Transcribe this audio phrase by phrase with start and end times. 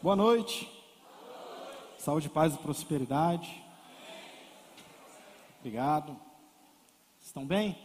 [0.00, 0.70] Boa noite.
[1.98, 3.60] Saúde, paz e prosperidade.
[5.58, 6.16] Obrigado.
[7.20, 7.76] Estão bem?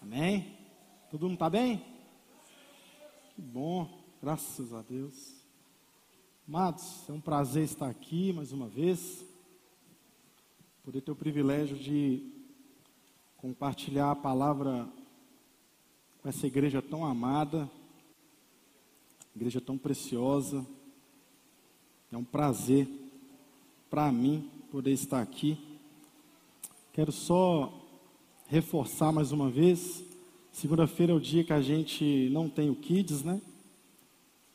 [0.00, 0.56] Amém?
[1.10, 1.84] Todo mundo está bem?
[3.34, 3.86] Que bom,
[4.22, 5.44] graças a Deus.
[6.48, 9.22] Amados, é um prazer estar aqui mais uma vez.
[10.82, 12.32] Poder ter o privilégio de
[13.36, 14.88] compartilhar a palavra
[16.22, 17.70] com essa igreja tão amada,
[19.34, 20.66] igreja tão preciosa.
[22.12, 22.88] É um prazer
[23.88, 25.58] para mim poder estar aqui.
[26.92, 27.72] Quero só
[28.48, 30.04] reforçar mais uma vez.
[30.52, 33.40] Segunda-feira é o dia que a gente não tem o Kids, né?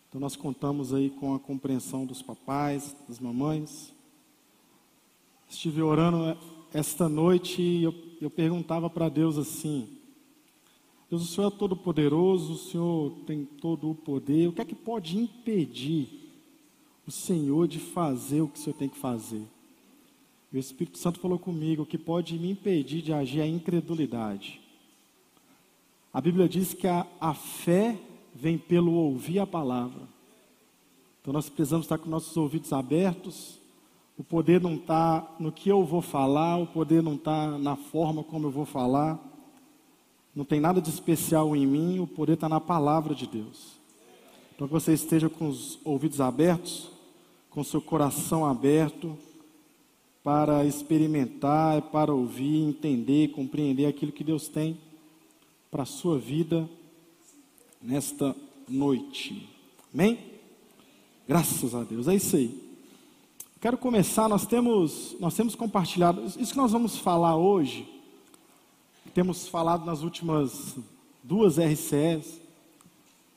[0.09, 3.93] Então nós contamos aí com a compreensão dos papais, das mamães.
[5.49, 6.37] Estive orando
[6.73, 9.87] esta noite e eu, eu perguntava para Deus assim:
[11.15, 14.65] Deus, o Senhor é todo poderoso, o Senhor tem todo o poder, o que é
[14.65, 16.09] que pode impedir
[17.07, 19.43] o Senhor de fazer o que o Senhor tem que fazer?
[20.51, 23.47] E o Espírito Santo falou comigo: o que pode me impedir de agir é a
[23.47, 24.61] incredulidade.
[26.13, 27.97] A Bíblia diz que a, a fé
[28.33, 30.01] vem pelo ouvir a palavra.
[31.21, 33.59] Então nós precisamos estar com nossos ouvidos abertos.
[34.17, 38.23] O poder não está no que eu vou falar, o poder não está na forma
[38.23, 39.19] como eu vou falar.
[40.35, 43.79] Não tem nada de especial em mim, o poder está na palavra de Deus.
[44.53, 46.89] Então que você esteja com os ouvidos abertos,
[47.49, 49.17] com seu coração aberto,
[50.21, 54.77] para experimentar, para ouvir, entender, compreender aquilo que Deus tem
[55.71, 56.67] para a sua vida
[57.81, 58.35] nesta
[58.67, 59.47] noite.
[59.93, 60.19] Amém?
[61.27, 62.07] Graças a Deus.
[62.07, 62.65] É isso aí.
[63.61, 67.87] Quero começar, nós temos, nós temos compartilhado, isso que nós vamos falar hoje,
[69.15, 70.75] temos falado nas últimas
[71.23, 72.41] duas RCS,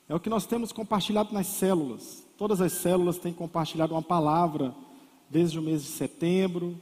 [0.08, 2.24] é o que nós temos compartilhado nas células.
[2.36, 4.74] Todas as células têm compartilhado uma palavra
[5.30, 6.76] desde o mês de setembro,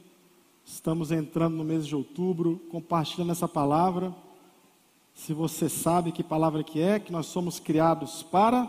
[0.65, 4.11] estamos entrando no mês de outubro, compartilhando essa palavra.
[5.13, 8.67] Se você sabe que palavra que é, que nós somos criados para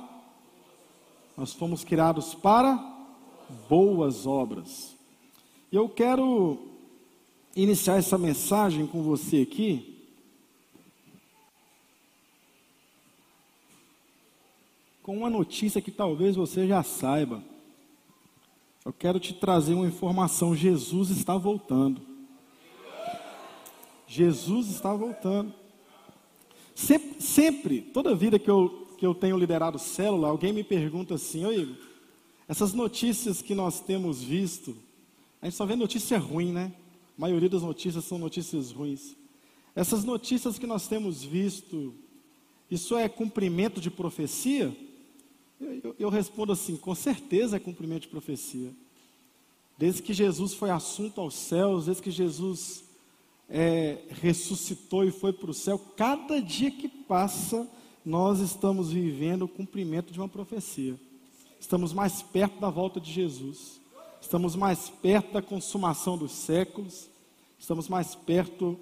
[1.38, 2.78] nós fomos criados para
[3.66, 4.94] boas obras.
[5.72, 6.58] Eu quero
[7.56, 9.97] iniciar essa mensagem com você aqui
[15.08, 17.42] com uma notícia que talvez você já saiba.
[18.84, 22.02] Eu quero te trazer uma informação: Jesus está voltando.
[24.06, 25.54] Jesus está voltando.
[26.74, 31.42] Sempre, sempre, toda vida que eu, que eu tenho liderado célula, alguém me pergunta assim,
[31.46, 31.74] oi,
[32.46, 34.76] essas notícias que nós temos visto,
[35.40, 36.70] a gente só vê notícia ruim, né?
[37.16, 39.16] A maioria das notícias são notícias ruins.
[39.74, 41.94] Essas notícias que nós temos visto,
[42.70, 44.76] isso é cumprimento de profecia?
[45.60, 48.72] Eu, eu, eu respondo assim, com certeza é cumprimento de profecia.
[49.76, 52.84] Desde que Jesus foi assunto aos céus, desde que Jesus
[53.48, 57.68] é, ressuscitou e foi para o céu, cada dia que passa,
[58.04, 60.98] nós estamos vivendo o cumprimento de uma profecia.
[61.60, 63.80] Estamos mais perto da volta de Jesus,
[64.20, 67.08] estamos mais perto da consumação dos séculos,
[67.58, 68.78] estamos mais perto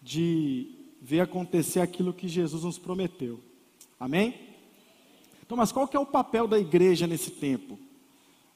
[0.00, 0.70] de
[1.00, 3.40] ver acontecer aquilo que Jesus nos prometeu.
[3.98, 4.47] Amém?
[5.48, 7.78] Então, mas qual que é o papel da igreja nesse tempo?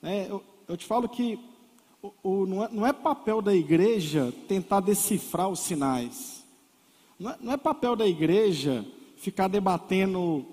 [0.03, 1.41] É, eu, eu te falo que
[2.03, 6.45] o, o, não, é, não, é, papel da igreja tentar decifrar os sinais.
[7.19, 8.85] Não é, não é papel da igreja
[9.17, 10.45] ficar debatendo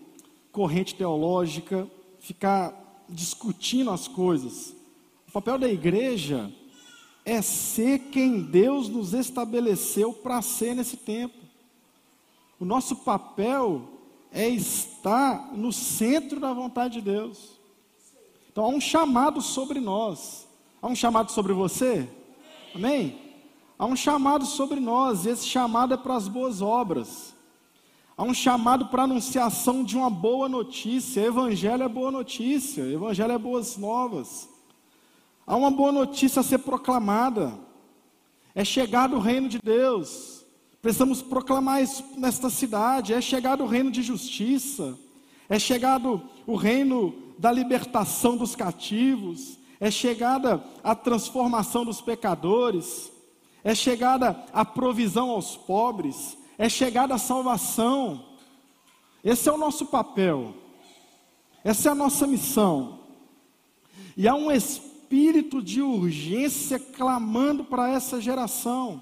[0.49, 1.85] corrente teológica,
[2.21, 4.73] ficar discutindo as coisas.
[5.27, 6.49] O papel da igreja
[7.25, 11.35] é ser quem Deus nos estabeleceu para ser nesse tempo.
[12.57, 13.98] O nosso papel
[14.31, 17.59] é estar no centro da vontade de Deus.
[18.51, 20.47] Então há um chamado sobre nós.
[20.81, 22.07] Há um chamado sobre você?
[22.73, 23.19] Amém?
[23.77, 27.33] Há um chamado sobre nós, e esse chamado é para as boas obras.
[28.17, 31.21] Há um chamado para a anunciação de uma boa notícia.
[31.21, 34.49] Evangelho é boa notícia, Evangelho é boas novas.
[35.47, 37.57] Há uma boa notícia a ser proclamada.
[38.53, 40.38] É chegado o reino de Deus.
[40.81, 43.13] Precisamos proclamar isso nesta cidade.
[43.13, 44.97] É chegado o reino de justiça.
[45.47, 53.11] É chegado o reino da libertação dos cativos é chegada a transformação dos pecadores,
[53.63, 58.25] é chegada a provisão aos pobres, é chegada a salvação.
[59.23, 60.53] Esse é o nosso papel,
[61.63, 62.99] essa é a nossa missão.
[64.17, 69.01] E há um espírito de urgência clamando para essa geração.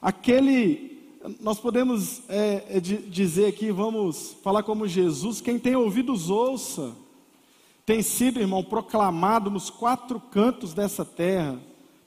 [0.00, 0.98] Aquele,
[1.40, 6.94] nós podemos é, é dizer aqui, vamos falar como Jesus: quem tem ouvidos, ouça.
[7.84, 11.58] tem sido, irmão, proclamado nos quatro cantos dessa terra,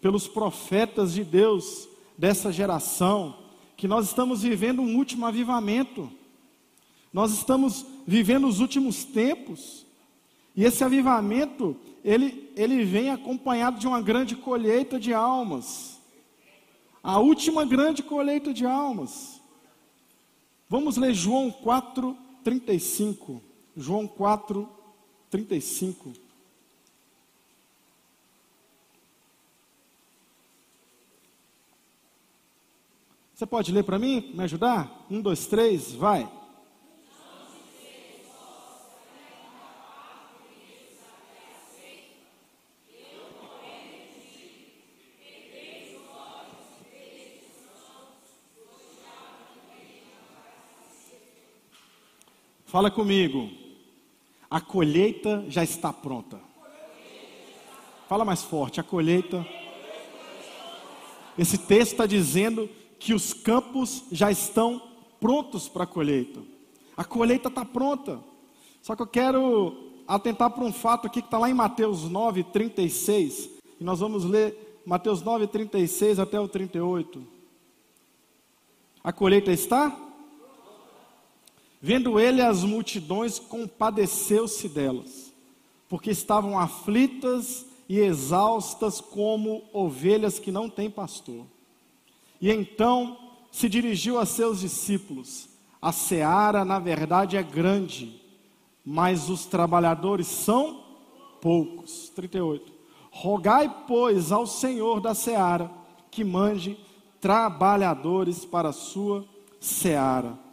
[0.02, 1.88] pelos profetas de Deus
[2.18, 3.36] dessa geração,
[3.76, 6.10] que nós estamos vivendo um último avivamento.
[7.12, 9.86] Nós estamos vivendo os últimos tempos.
[10.56, 15.99] E esse avivamento, ele, ele vem acompanhado de uma grande colheita de almas.
[17.02, 19.42] A última grande colheita de almas.
[20.68, 23.42] Vamos ler João 4, 35.
[23.76, 24.68] João 4,
[25.30, 26.14] 35.
[33.34, 35.06] Você pode ler para mim, me ajudar?
[35.10, 36.30] Um, dois, três, vai.
[52.70, 53.50] Fala comigo.
[54.48, 56.40] A colheita já está pronta.
[58.08, 58.80] Fala mais forte.
[58.80, 59.44] A colheita.
[61.36, 62.70] Esse texto está dizendo
[63.00, 64.80] que os campos já estão
[65.20, 66.42] prontos para a colheita.
[66.96, 68.20] A colheita está pronta.
[68.84, 69.76] Só que eu quero
[70.08, 73.50] atentar para um fato aqui que está lá em Mateus 9, 36.
[73.80, 77.20] E nós vamos ler Mateus 9, 36 até o 38.
[79.04, 80.09] A colheita está?
[81.82, 85.32] Vendo ele as multidões, compadeceu-se delas,
[85.88, 91.46] porque estavam aflitas e exaustas como ovelhas que não têm pastor.
[92.42, 93.18] E então
[93.52, 95.48] se dirigiu a seus discípulos:
[95.82, 98.22] A seara, na verdade, é grande,
[98.86, 100.84] mas os trabalhadores são
[101.42, 102.10] poucos.
[102.10, 102.72] 38.
[103.12, 105.72] Rogai, pois, ao Senhor da seara
[106.12, 106.78] que mande
[107.20, 109.26] trabalhadores para a sua
[109.60, 110.49] seara.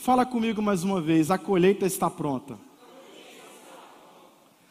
[0.00, 2.56] Fala comigo mais uma vez, a colheita está pronta.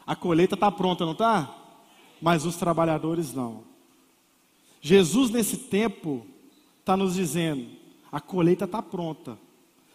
[0.06, 1.54] A colheita está pronta, não está?
[2.22, 3.66] Mas os trabalhadores não.
[4.82, 6.26] Jesus, nesse tempo,
[6.80, 7.68] está nos dizendo:
[8.10, 9.38] a colheita está pronta,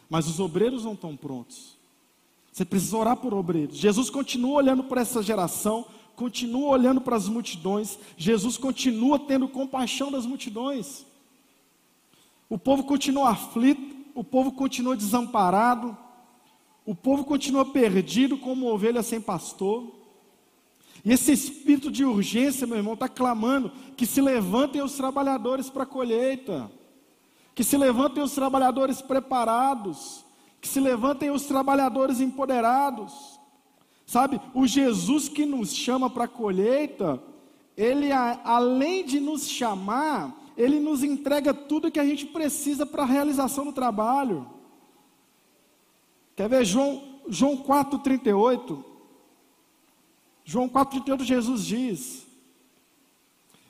[0.08, 1.78] mas os obreiros não estão prontos.
[2.52, 3.78] Você precisa orar por obreiros.
[3.78, 10.12] Jesus continua olhando para essa geração, continua olhando para as multidões, Jesus continua tendo compaixão
[10.12, 11.06] das multidões.
[12.50, 15.96] O povo continua aflito, o povo continua desamparado,
[16.84, 19.92] o povo continua perdido como ovelha sem pastor.
[21.04, 25.84] E esse espírito de urgência, meu irmão, está clamando que se levantem os trabalhadores para
[25.84, 26.70] a colheita,
[27.54, 30.24] que se levantem os trabalhadores preparados,
[30.60, 33.40] que se levantem os trabalhadores empoderados.
[34.06, 37.22] Sabe, o Jesus que nos chama para a colheita,
[37.76, 43.06] ele além de nos chamar, ele nos entrega tudo que a gente precisa para a
[43.06, 44.46] realização do trabalho.
[46.36, 48.84] Quer ver João, João 4,38?
[50.44, 52.26] João 4,38 Jesus diz: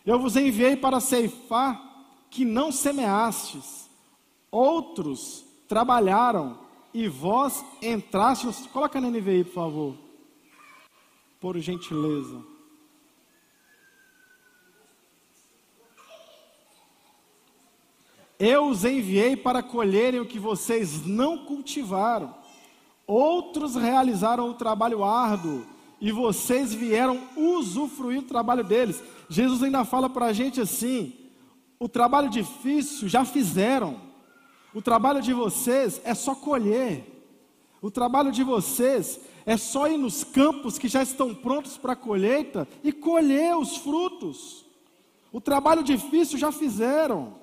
[0.04, 1.90] Eu vos enviei para ceifar
[2.30, 3.88] que não semeastes,
[4.50, 6.58] outros trabalharam
[6.92, 8.66] e vós entrastes.
[8.66, 9.96] Coloca na NVI, por favor,
[11.40, 12.51] por gentileza.
[18.44, 22.34] Eu os enviei para colherem o que vocês não cultivaram.
[23.06, 25.64] Outros realizaram o trabalho árduo
[26.00, 29.00] e vocês vieram usufruir do trabalho deles.
[29.28, 31.12] Jesus ainda fala para a gente assim:
[31.78, 34.00] o trabalho difícil já fizeram,
[34.74, 37.06] o trabalho de vocês é só colher,
[37.80, 41.96] o trabalho de vocês é só ir nos campos que já estão prontos para a
[41.96, 44.66] colheita e colher os frutos.
[45.30, 47.40] O trabalho difícil já fizeram.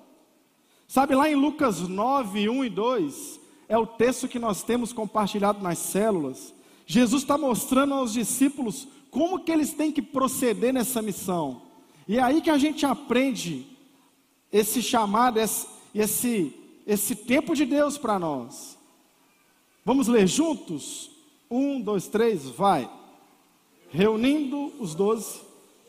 [0.89, 5.61] Sabe, lá em Lucas 9, 1 e 2, é o texto que nós temos compartilhado
[5.61, 6.51] nas células.
[6.83, 11.61] Jesus está mostrando aos discípulos como que eles têm que proceder nessa missão.
[12.07, 13.67] E é aí que a gente aprende
[14.51, 16.55] esse chamado, esse, esse,
[16.87, 18.75] esse tempo de Deus para nós.
[19.85, 21.11] Vamos ler juntos?
[21.51, 22.89] Um, dois, três, vai.
[23.91, 25.39] Reunindo os doze,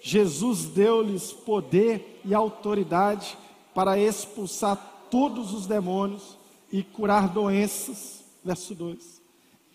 [0.03, 3.39] Jesus deu-lhes poder e autoridade
[3.75, 6.39] para expulsar todos os demônios
[6.73, 8.25] e curar doenças.
[8.45, 9.21] Verso 2.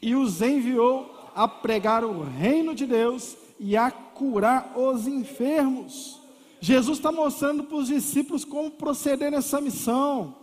[0.02, 6.20] E os enviou a pregar o reino de Deus e a curar os enfermos.
[6.60, 10.36] Jesus está mostrando para os discípulos como proceder nessa missão.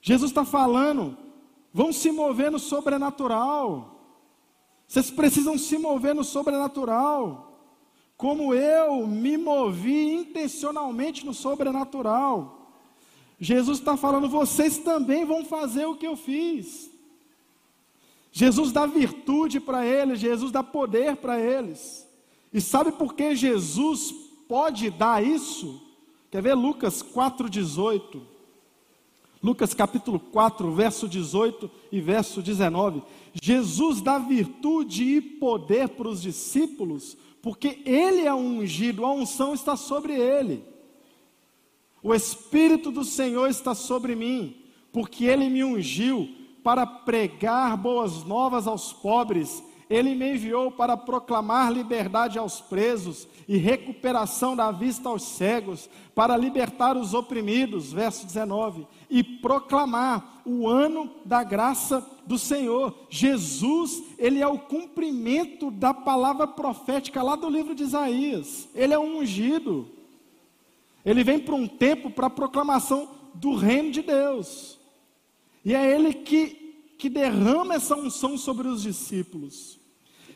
[0.00, 1.16] Jesus está falando,
[1.72, 3.92] vão se mover no sobrenatural.
[4.86, 7.58] Vocês precisam se mover no sobrenatural.
[8.16, 12.61] Como eu me movi intencionalmente no sobrenatural.
[13.42, 16.88] Jesus está falando, vocês também vão fazer o que eu fiz.
[18.30, 22.08] Jesus dá virtude para eles, Jesus dá poder para eles.
[22.52, 24.14] E sabe por que Jesus
[24.46, 25.82] pode dar isso?
[26.30, 28.20] Quer ver Lucas 4,18?
[29.42, 33.02] Lucas capítulo 4, verso 18 e verso 19.
[33.42, 39.74] Jesus dá virtude e poder para os discípulos, porque ele é ungido, a unção está
[39.74, 40.70] sobre ele.
[42.02, 44.56] O Espírito do Senhor está sobre mim,
[44.92, 46.28] porque ele me ungiu
[46.62, 53.58] para pregar boas novas aos pobres, ele me enviou para proclamar liberdade aos presos e
[53.58, 61.10] recuperação da vista aos cegos, para libertar os oprimidos, verso 19, e proclamar o ano
[61.24, 62.94] da graça do Senhor.
[63.10, 68.68] Jesus, ele é o cumprimento da palavra profética lá do livro de Isaías.
[68.74, 70.01] Ele é um ungido.
[71.04, 74.78] Ele vem para um tempo para a proclamação do reino de Deus.
[75.64, 79.78] E é ele que, que derrama essa unção sobre os discípulos.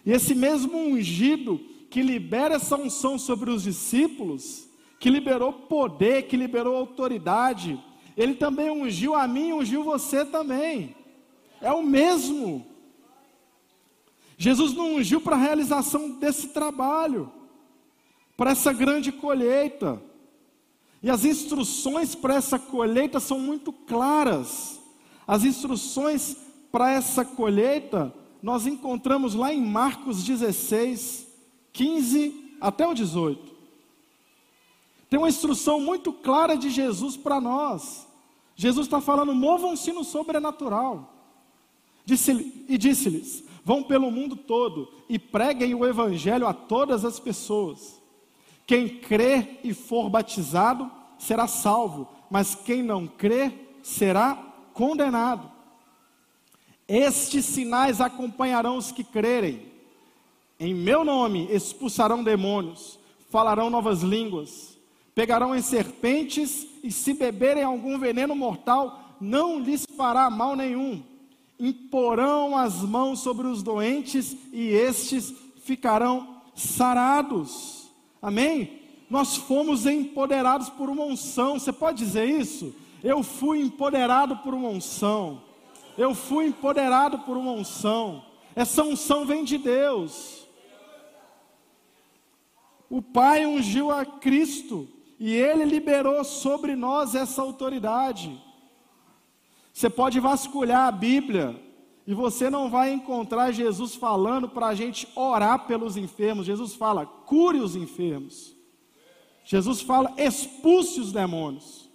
[0.05, 4.69] E esse mesmo ungido que libera essa unção sobre os discípulos,
[4.99, 7.83] que liberou poder, que liberou autoridade,
[8.17, 10.97] ele também ungiu a mim, ungiu você também.
[11.61, 12.67] É o mesmo.
[14.39, 17.33] Jesus não ungiu para a realização desse trabalho,
[18.37, 20.01] para essa grande colheita.
[21.07, 24.81] E as instruções para essa colheita são muito claras.
[25.25, 26.37] As instruções
[26.73, 31.29] para essa colheita nós encontramos lá em Marcos 16,
[31.73, 33.55] 15 até o 18.
[35.09, 38.05] Tem uma instrução muito clara de Jesus para nós.
[38.57, 41.15] Jesus está falando: movam-se no sobrenatural.
[42.05, 48.03] Disse, e disse-lhes: vão pelo mundo todo e preguem o evangelho a todas as pessoas.
[48.67, 54.35] Quem crer e for batizado será salvo, mas quem não crer será
[54.75, 55.51] condenado.
[56.89, 59.73] Estes sinais acompanharão os que crerem.
[60.59, 62.99] Em meu nome expulsarão demônios,
[63.31, 64.77] falarão novas línguas,
[65.15, 71.03] pegarão em serpentes e se beberem algum veneno mortal, não lhes fará mal nenhum.
[71.59, 75.33] Imporão as mãos sobre os doentes e estes
[75.63, 77.86] ficarão sarados.
[78.21, 78.83] Amém?
[79.09, 81.59] Nós fomos empoderados por uma unção.
[81.59, 82.75] Você pode dizer isso?
[83.03, 85.43] Eu fui empoderado por uma unção.
[85.97, 88.25] Eu fui empoderado por uma unção.
[88.55, 90.47] Essa unção vem de Deus.
[92.89, 98.41] O Pai ungiu a Cristo e Ele liberou sobre nós essa autoridade.
[99.73, 101.66] Você pode vasculhar a Bíblia
[102.07, 106.47] e você não vai encontrar Jesus falando para a gente orar pelos enfermos.
[106.47, 108.55] Jesus fala, cure os enfermos.
[109.45, 111.91] Jesus fala, expulse os demônios.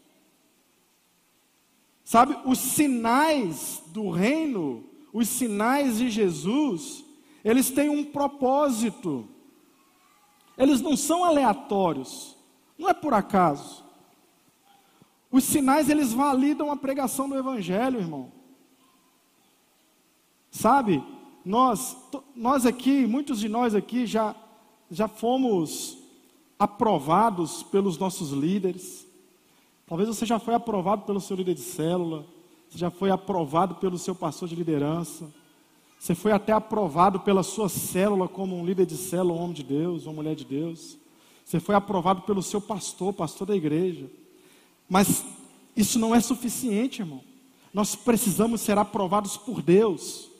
[2.04, 7.06] Sabe, os sinais do reino, os sinais de Jesus,
[7.42, 9.26] eles têm um propósito.
[10.58, 12.36] Eles não são aleatórios.
[12.78, 13.86] Não é por acaso.
[15.32, 18.41] Os sinais eles validam a pregação do evangelho, irmão.
[20.52, 21.04] Sabe?
[21.44, 21.98] Nós,
[22.36, 24.36] nós aqui, muitos de nós aqui já
[24.92, 25.98] já fomos
[26.60, 29.08] aprovados pelos nossos líderes.
[29.88, 32.26] Talvez você já foi aprovado pelo seu líder de célula,
[32.70, 35.32] você já foi aprovado pelo seu pastor de liderança,
[35.98, 39.64] você foi até aprovado pela sua célula como um líder de célula, um homem de
[39.64, 40.98] Deus, uma mulher de Deus.
[41.46, 44.10] Você foi aprovado pelo seu pastor, pastor da igreja.
[44.90, 45.24] Mas
[45.76, 47.22] isso não é suficiente, irmão.
[47.74, 50.31] Nós precisamos ser aprovados por Deus.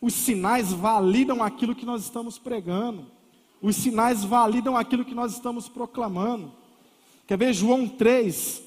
[0.00, 3.06] Os sinais validam aquilo que nós estamos pregando.
[3.60, 6.52] Os sinais validam aquilo que nós estamos proclamando.
[7.26, 8.62] Quer ver João 3,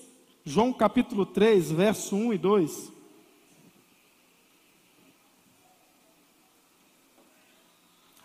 [0.46, 2.92] João capítulo 3, verso 1 e 2.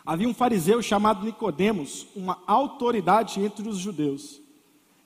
[0.05, 4.41] Havia um fariseu chamado Nicodemos, uma autoridade entre os judeus.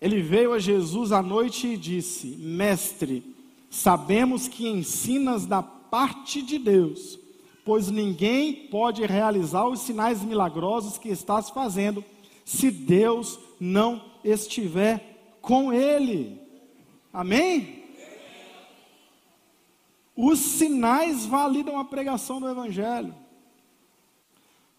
[0.01, 3.23] Ele veio a Jesus à noite e disse: Mestre,
[3.71, 7.20] sabemos que ensinas da parte de Deus,
[7.71, 12.05] pois ninguém pode realizar os sinais milagrosos que estás fazendo
[12.45, 16.37] se Deus não estiver com Ele.
[17.13, 17.85] Amém?
[20.17, 23.15] Os sinais validam a pregação do Evangelho.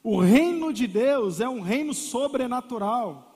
[0.04, 3.34] O reino de Deus é um reino sobrenatural.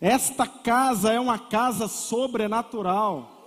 [0.00, 3.37] Esta casa é uma casa sobrenatural.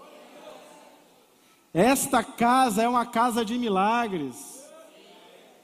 [1.74, 4.62] Esta casa é uma casa de milagres.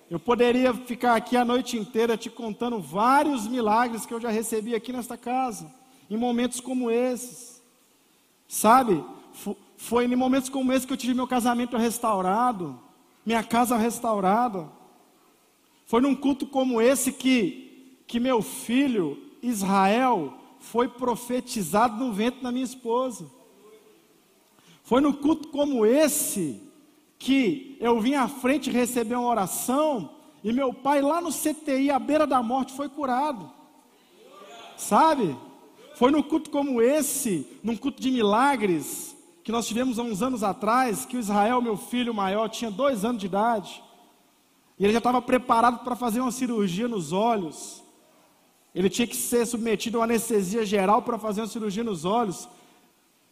[0.10, 4.74] Eu poderia ficar aqui a noite inteira te contando vários milagres que eu já recebi
[4.74, 5.70] aqui nesta casa
[6.10, 7.62] em momentos como esses.
[8.48, 9.04] Sabe?
[9.76, 12.80] Foi em momentos como esse que eu tive meu casamento restaurado.
[13.26, 14.70] minha casa restaurada.
[15.86, 22.52] Foi num culto como esse que, que meu filho, Israel, foi profetizado no ventre da
[22.52, 23.30] minha esposa.
[24.88, 26.62] Foi no culto como esse
[27.20, 32.00] que eu vim à frente receber uma oração e meu pai lá no CTI, à
[32.00, 33.52] beira da morte, foi curado.
[34.78, 35.38] Sabe?
[35.96, 39.14] Foi num culto como esse, num culto de milagres,
[39.44, 43.04] que nós tivemos há uns anos atrás, que o Israel, meu filho maior, tinha dois
[43.04, 43.84] anos de idade.
[44.80, 47.84] E ele já estava preparado para fazer uma cirurgia nos olhos.
[48.74, 52.48] Ele tinha que ser submetido a uma anestesia geral para fazer uma cirurgia nos olhos.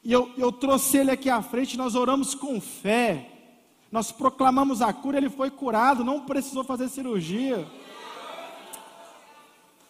[0.06, 3.32] E eu, eu trouxe ele aqui à frente, nós oramos com fé.
[3.92, 7.68] Nós proclamamos a cura, ele foi curado, não precisou fazer cirurgia.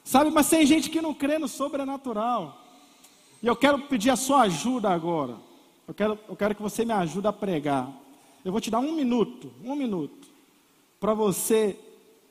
[0.03, 2.61] Sabe, mas tem gente que não crê no sobrenatural.
[3.43, 5.35] E eu quero pedir a sua ajuda agora.
[5.87, 7.91] Eu quero, eu quero que você me ajude a pregar.
[8.45, 10.27] Eu vou te dar um minuto, um minuto,
[10.99, 11.77] para você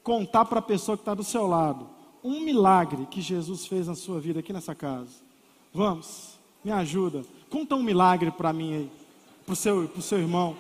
[0.03, 3.95] contar para a pessoa que está do seu lado um milagre que Jesus fez na
[3.95, 5.23] sua vida aqui nessa casa.
[5.73, 6.34] Vamos,
[6.65, 7.23] me ajuda.
[7.51, 8.91] Conta um milagre para mim aí,
[9.45, 10.57] para o seu, seu irmão.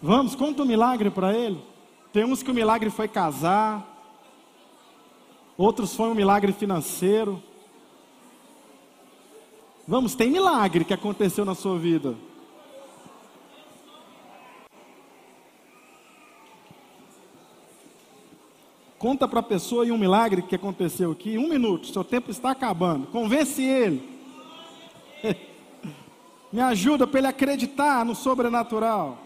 [0.00, 1.58] Vamos, conta um milagre para ele.
[2.12, 3.88] Tem uns que o milagre foi casar,
[5.56, 7.42] outros foi um milagre financeiro.
[9.88, 12.14] Vamos, tem milagre que aconteceu na sua vida.
[18.98, 21.36] Conta para a pessoa e um milagre que aconteceu aqui.
[21.36, 23.08] Um minuto, seu tempo está acabando.
[23.08, 24.21] Convence ele.
[26.52, 29.18] Me ajuda para ele acreditar no sobrenatural.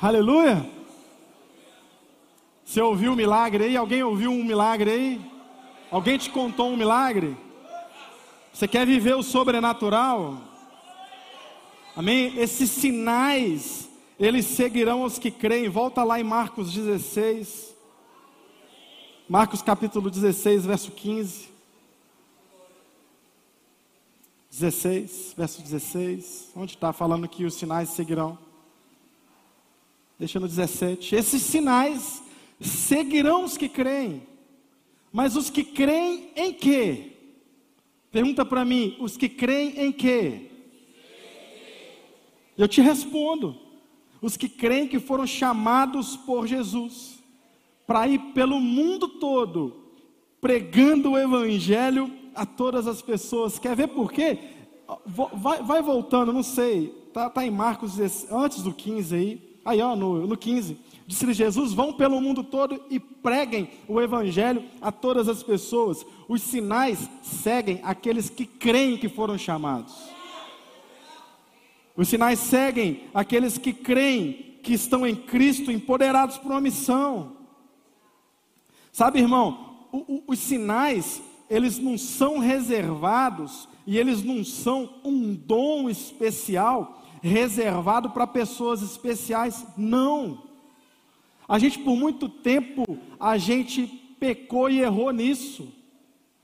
[0.00, 0.64] Aleluia.
[2.64, 3.76] Você ouviu um milagre aí?
[3.76, 5.20] Alguém ouviu um milagre aí?
[5.90, 7.36] Alguém te contou um milagre?
[8.52, 10.38] Você quer viver o sobrenatural?
[11.96, 12.38] Amém?
[12.38, 13.87] Esses sinais,
[14.18, 15.68] eles seguirão os que creem.
[15.68, 17.74] Volta lá em Marcos 16.
[19.28, 21.48] Marcos capítulo 16, verso 15.
[24.50, 26.50] 16, verso 16.
[26.56, 28.36] Onde está falando que os sinais seguirão?
[30.18, 31.14] Deixa no 17.
[31.14, 32.22] Esses sinais
[32.60, 34.26] seguirão os que creem.
[35.12, 37.12] Mas os que creem em quê?
[38.10, 40.50] Pergunta para mim, os que creem em quê?
[42.56, 43.67] Eu te respondo.
[44.20, 47.22] Os que creem que foram chamados por Jesus
[47.86, 49.88] para ir pelo mundo todo
[50.40, 53.58] pregando o evangelho a todas as pessoas.
[53.58, 54.38] Quer ver por quê?
[55.06, 56.88] Vai, vai voltando, não sei.
[57.12, 57.98] Tá, tá em Marcos
[58.30, 59.48] antes do 15 aí.
[59.64, 60.78] Aí, ó, no, no 15.
[61.06, 66.06] Disse Jesus: vão pelo mundo todo e preguem o evangelho a todas as pessoas.
[66.28, 69.94] Os sinais seguem aqueles que creem que foram chamados.
[71.98, 77.38] Os sinais seguem aqueles que creem que estão em Cristo, empoderados por uma missão.
[78.92, 85.34] Sabe, irmão, o, o, os sinais, eles não são reservados e eles não são um
[85.34, 89.66] dom especial reservado para pessoas especiais.
[89.76, 90.44] Não.
[91.48, 92.84] A gente por muito tempo
[93.18, 93.88] a gente
[94.20, 95.66] pecou e errou nisso.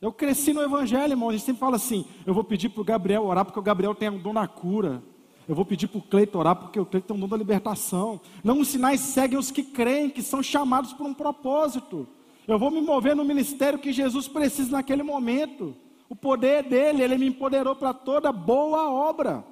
[0.00, 1.28] Eu cresci no evangelho, irmão.
[1.28, 3.94] A gente sempre fala assim: eu vou pedir para o Gabriel orar porque o Gabriel
[3.94, 5.00] tem um dom da cura.
[5.48, 8.20] Eu vou pedir para o Cleito orar porque o Cleito tem um dom da libertação.
[8.42, 12.08] Não, os sinais seguem os que creem, que são chamados por um propósito.
[12.46, 15.74] Eu vou me mover no ministério que Jesus precisa naquele momento.
[16.08, 19.44] O poder dele, ele me empoderou para toda boa obra.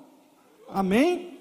[0.68, 1.38] Amém?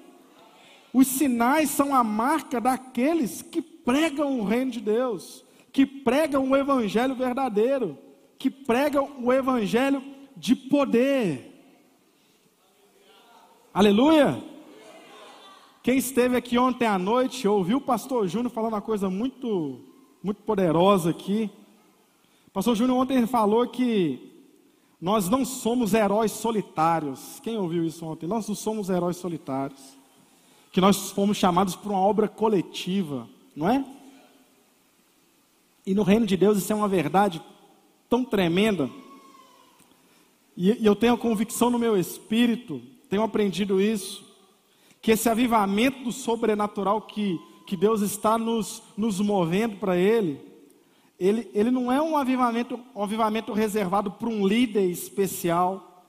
[0.94, 6.56] Os sinais são a marca daqueles que pregam o reino de Deus, que pregam o
[6.56, 7.98] evangelho verdadeiro,
[8.38, 10.04] que pregam o evangelho
[10.36, 11.51] de poder.
[13.74, 14.44] Aleluia!
[15.82, 19.80] Quem esteve aqui ontem à noite ouviu o pastor Júnior falando uma coisa muito,
[20.22, 21.50] muito poderosa aqui.
[22.48, 24.30] O pastor Júnior ontem falou que
[25.00, 27.40] nós não somos heróis solitários.
[27.42, 28.28] Quem ouviu isso ontem?
[28.28, 29.98] Nós não somos heróis solitários.
[30.72, 33.86] Que nós fomos chamados para uma obra coletiva não é?
[35.86, 37.42] E no reino de Deus isso é uma verdade
[38.10, 38.90] tão tremenda.
[40.56, 42.82] E eu tenho a convicção no meu espírito,
[43.12, 44.26] tenho aprendido isso,
[45.02, 50.40] que esse avivamento do sobrenatural que, que Deus está nos, nos movendo para Ele,
[51.20, 56.06] ele, ele não é um avivamento, um avivamento reservado para um líder especial,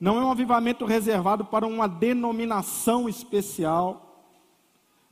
[0.00, 4.26] não é um avivamento reservado para uma denominação especial,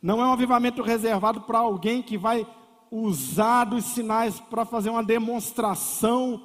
[0.02, 2.44] não é um avivamento reservado para alguém que vai
[2.90, 6.42] usar dos sinais para fazer uma demonstração,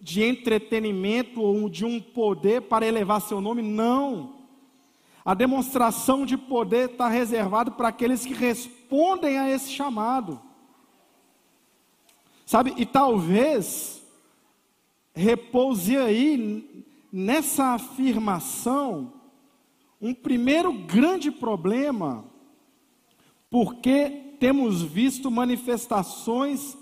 [0.00, 4.36] de entretenimento ou de um poder para elevar seu nome, não.
[5.24, 10.40] A demonstração de poder está reservado para aqueles que respondem a esse chamado.
[12.44, 12.74] Sabe?
[12.76, 14.02] E talvez
[15.14, 19.12] repouse aí nessa afirmação
[20.00, 22.24] um primeiro grande problema,
[23.50, 26.76] porque temos visto manifestações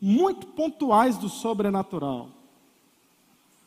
[0.00, 2.39] muito pontuais do sobrenatural.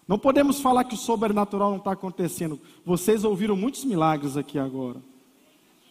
[0.08, 2.60] Não podemos falar que o sobrenatural não está acontecendo.
[2.86, 5.02] Vocês ouviram muitos milagres aqui agora.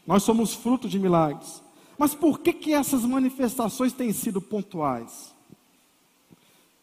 [0.06, 1.62] Nós somos fruto de milagres.
[1.96, 5.34] Mas por que, que essas manifestações têm sido pontuais?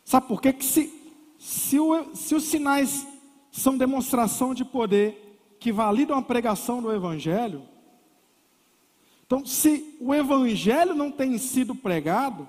[0.03, 0.51] Sabe por quê?
[0.53, 0.91] que se,
[1.37, 3.05] se, o, se os sinais
[3.51, 7.61] são demonstração de poder que validam a pregação do Evangelho,
[9.25, 12.47] então se o Evangelho não tem sido pregado,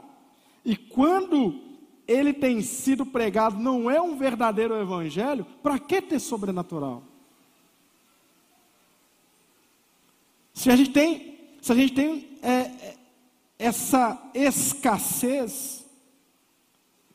[0.64, 1.69] e quando
[2.10, 7.04] ele tem sido pregado não é um verdadeiro evangelho, para que ter sobrenatural?
[10.52, 12.98] Se a gente tem, se a gente tem é, é,
[13.56, 15.86] essa escassez,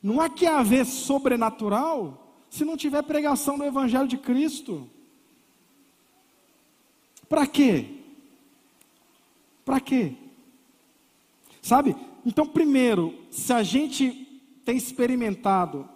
[0.01, 4.89] não há que haver sobrenatural se não tiver pregação do Evangelho de Cristo.
[7.27, 7.99] Para quê?
[9.65, 10.13] Para quê?
[11.61, 11.95] Sabe?
[12.25, 14.24] Então, primeiro, se a gente
[14.65, 15.87] tem experimentado,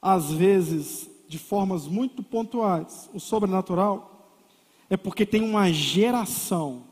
[0.00, 4.32] às vezes, de formas muito pontuais, o sobrenatural,
[4.88, 6.84] é porque tem uma geração,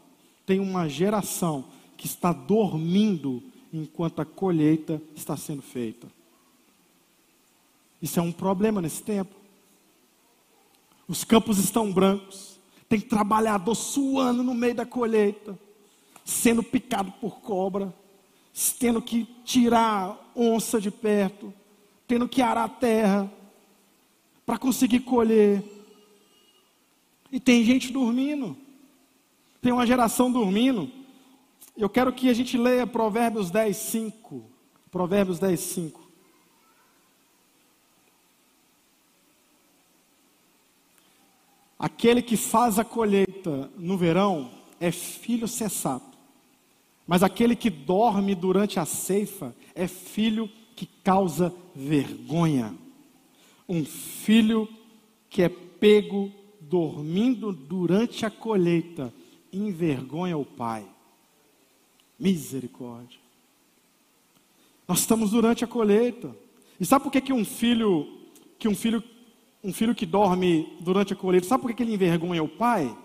[0.44, 1.64] tem uma geração
[1.96, 6.07] que está dormindo enquanto a colheita está sendo feita.
[8.00, 9.35] Isso é um problema nesse tempo.
[11.09, 15.59] Os campos estão brancos, tem trabalhador suando no meio da colheita,
[16.24, 17.94] sendo picado por cobra,
[18.79, 21.53] tendo que tirar onça de perto,
[22.07, 23.33] tendo que arar a terra
[24.45, 25.62] para conseguir colher.
[27.31, 28.57] E tem gente dormindo.
[29.61, 30.91] Tem uma geração dormindo.
[31.77, 34.45] Eu quero que a gente leia Provérbios 10, 5.
[34.91, 36.03] Provérbios 10, 5.
[41.79, 46.12] Aquele que faz a colheita no verão é filho sensato
[47.07, 52.75] mas aquele que dorme durante a ceifa é filho que causa vergonha.
[53.69, 54.69] Um filho
[55.29, 59.12] que é pego dormindo durante a colheita
[59.53, 60.87] envergonha o pai.
[62.19, 63.19] Misericórdia.
[64.87, 66.35] Nós estamos durante a colheita.
[66.79, 68.21] E sabe por que, que um filho
[68.59, 69.03] que um filho
[69.65, 72.97] um filho que dorme durante a colheita, sabe por que, que ele envergonha o pai?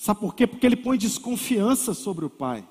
[0.00, 0.46] Sabe por quê?
[0.46, 2.66] Porque ele põe desconfiança sobre o pai.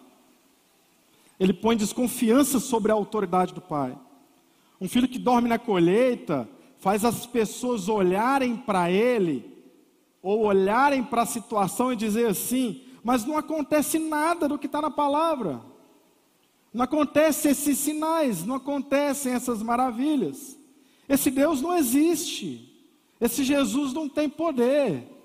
[1.39, 3.95] Ele põe desconfiança sobre a autoridade do pai.
[4.81, 9.45] Um filho que dorme na colheita faz as pessoas olharem para ele,
[10.23, 14.81] ou olharem para a situação e dizer assim: mas não acontece nada do que está
[14.81, 15.61] na palavra.
[16.73, 20.57] Não acontecem esses sinais, não acontecem essas maravilhas.
[21.07, 22.75] Esse Deus não existe.
[23.21, 25.18] Esse Jesus não tem poder.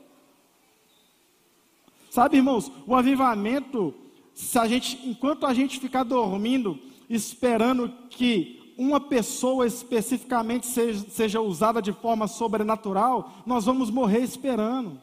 [2.14, 3.92] Sabe, irmãos, o avivamento,
[4.32, 6.78] se a gente, enquanto a gente ficar dormindo,
[7.10, 14.96] esperando que uma pessoa especificamente seja, seja usada de forma sobrenatural, nós vamos morrer esperando.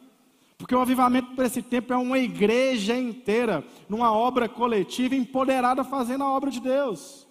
[0.58, 6.24] Porque o avivamento para esse tempo é uma igreja inteira, numa obra coletiva, empoderada, fazendo
[6.24, 7.28] a obra de Deus.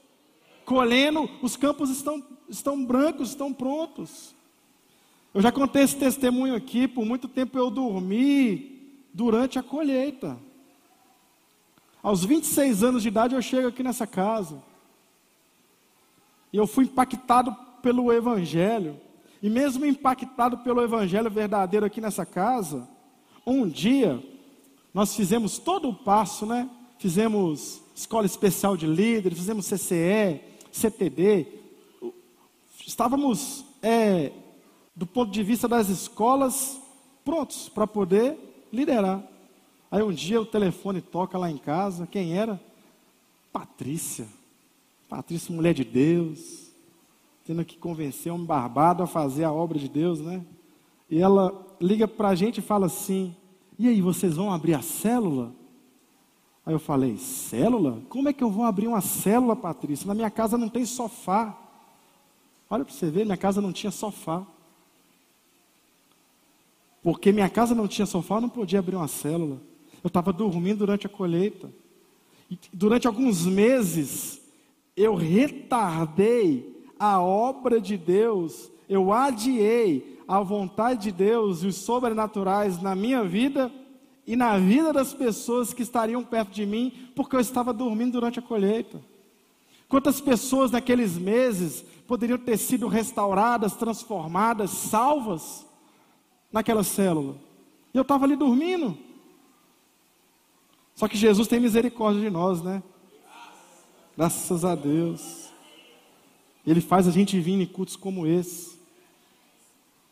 [0.67, 4.35] Colhendo, os campos estão, estão brancos, estão prontos.
[5.33, 8.80] Eu já contei esse testemunho aqui, por muito tempo eu dormi,
[9.13, 10.39] durante a colheita.
[12.03, 14.63] Aos 26 anos de idade eu chego aqui nessa casa.
[16.53, 18.99] E eu fui impactado pelo Evangelho.
[19.43, 22.89] E mesmo impactado pelo Evangelho verdadeiro aqui nessa casa,
[23.47, 24.23] um dia
[24.93, 26.69] nós fizemos todo o passo, né?
[26.99, 30.41] Fizemos escola especial de líderes, fizemos CCE,
[30.73, 31.47] CTD.
[32.87, 34.33] Estávamos, é,
[34.95, 36.81] do ponto de vista das escolas,
[37.25, 39.23] prontos para poder liderar.
[39.91, 42.61] Aí um dia o telefone toca lá em casa, quem era?
[43.53, 44.27] Patrícia.
[45.09, 46.71] Patrícia, mulher de Deus,
[47.45, 50.45] tendo que convencer um barbado a fazer a obra de Deus, né?
[51.11, 53.35] E ela liga para a gente e fala assim:
[53.77, 55.53] E aí, vocês vão abrir a célula?
[56.65, 58.01] Aí eu falei: Célula?
[58.09, 60.07] Como é que eu vou abrir uma célula, Patrícia?
[60.07, 61.59] Na minha casa não tem sofá.
[62.69, 64.47] Olha para você ver, minha casa não tinha sofá.
[67.03, 69.61] Porque minha casa não tinha sofá, eu não podia abrir uma célula.
[70.03, 71.71] Eu estava dormindo durante a colheita.
[72.51, 74.41] E durante alguns meses,
[74.97, 82.81] eu retardei a obra de Deus, eu adiei a vontade de Deus e os sobrenaturais
[82.83, 83.73] na minha vida
[84.27, 88.39] e na vida das pessoas que estariam perto de mim, porque eu estava dormindo durante
[88.39, 89.01] a colheita.
[89.89, 95.67] Quantas pessoas naqueles meses poderiam ter sido restauradas, transformadas, salvas
[96.53, 97.37] naquela célula?
[97.93, 98.97] E eu estava ali dormindo.
[100.95, 102.83] Só que Jesus tem misericórdia de nós, né?
[104.17, 105.49] Graças a Deus.
[106.67, 108.79] Ele faz a gente vir em cultos como esse,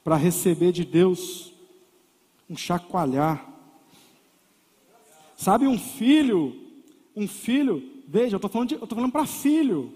[0.03, 1.53] para receber de Deus
[2.49, 3.47] um chacoalhar.
[5.37, 6.57] Sabe, um filho,
[7.15, 9.93] um filho, veja, eu estou falando, falando para filho.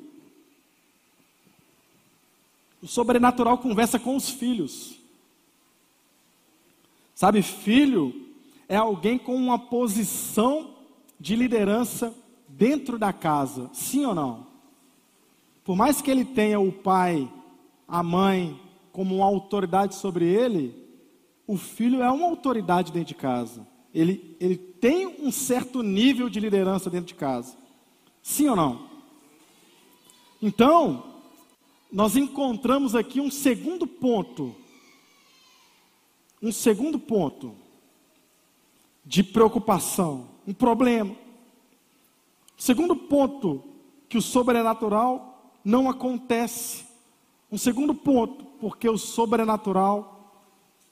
[2.82, 5.01] O sobrenatural conversa com os filhos.
[7.22, 8.12] Sabe, filho
[8.68, 10.74] é alguém com uma posição
[11.20, 12.12] de liderança
[12.48, 14.48] dentro da casa, sim ou não?
[15.62, 17.30] Por mais que ele tenha o pai,
[17.86, 20.74] a mãe, como uma autoridade sobre ele,
[21.46, 23.64] o filho é uma autoridade dentro de casa.
[23.94, 27.56] Ele, ele tem um certo nível de liderança dentro de casa.
[28.20, 28.90] Sim ou não?
[30.42, 31.04] Então,
[31.92, 34.56] nós encontramos aqui um segundo ponto.
[36.42, 37.54] Um segundo ponto
[39.04, 41.14] de preocupação, um problema.
[42.56, 43.62] Segundo ponto
[44.08, 46.84] que o sobrenatural não acontece.
[47.50, 50.42] Um segundo ponto, porque o sobrenatural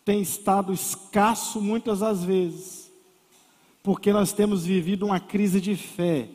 [0.04, 2.90] tem estado escasso muitas das vezes.
[3.82, 6.28] Porque nós temos vivido uma crise de fé,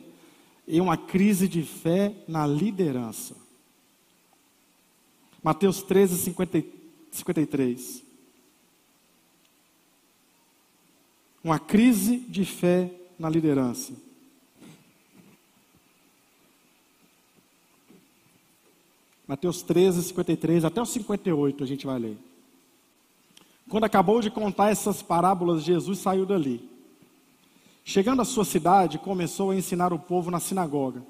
[0.66, 3.36] e uma crise de fé na liderança.
[5.42, 6.64] Mateus 13, 50,
[7.12, 8.05] 53.
[11.46, 13.92] Uma crise de fé na liderança.
[19.28, 22.18] Mateus 13, 53 até o 58 a gente vai ler.
[23.68, 26.68] Quando acabou de contar essas parábolas, Jesus saiu dali.
[27.84, 31.00] Chegando à sua cidade, começou a ensinar o povo na sinagoga.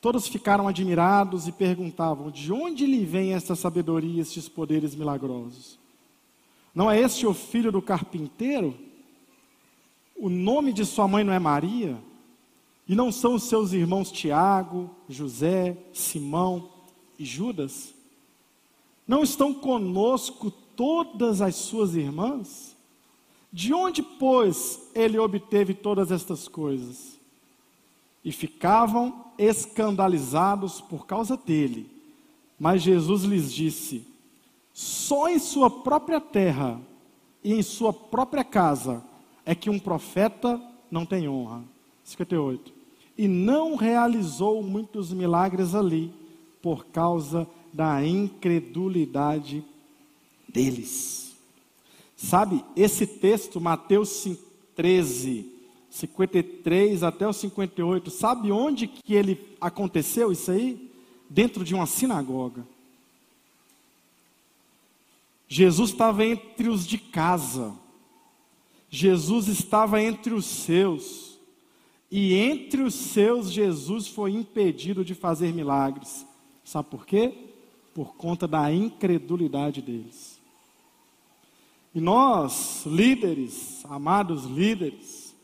[0.00, 5.78] Todos ficaram admirados e perguntavam: de onde lhe vem esta sabedoria, estes poderes milagrosos?
[6.74, 8.85] Não é este o filho do carpinteiro?
[10.18, 11.98] O nome de sua mãe não é Maria?
[12.88, 16.70] E não são os seus irmãos Tiago, José, Simão,
[17.18, 17.94] e Judas?
[19.06, 22.76] Não estão conosco todas as suas irmãs?
[23.52, 27.18] De onde, pois, ele obteve todas estas coisas?
[28.24, 31.90] E ficavam escandalizados por causa dele.
[32.58, 34.06] Mas Jesus lhes disse:
[34.72, 36.80] Só em sua própria terra
[37.42, 39.04] e em sua própria casa
[39.46, 41.62] é que um profeta não tem honra.
[42.02, 42.74] 58.
[43.16, 46.12] E não realizou muitos milagres ali
[46.60, 49.64] por causa da incredulidade
[50.48, 51.34] deles.
[52.16, 54.26] Sabe, esse texto, Mateus
[54.74, 55.50] 13,
[55.90, 60.90] 53 até o 58, sabe onde que ele aconteceu isso aí?
[61.28, 62.66] Dentro de uma sinagoga.
[65.48, 67.72] Jesus estava entre os de casa.
[68.88, 71.38] Jesus estava entre os seus.
[72.10, 76.26] E entre os seus, Jesus foi impedido de fazer milagres.
[76.64, 77.32] Sabe por quê?
[77.94, 80.40] Por conta da incredulidade deles.
[81.94, 85.34] E nós, líderes, amados líderes,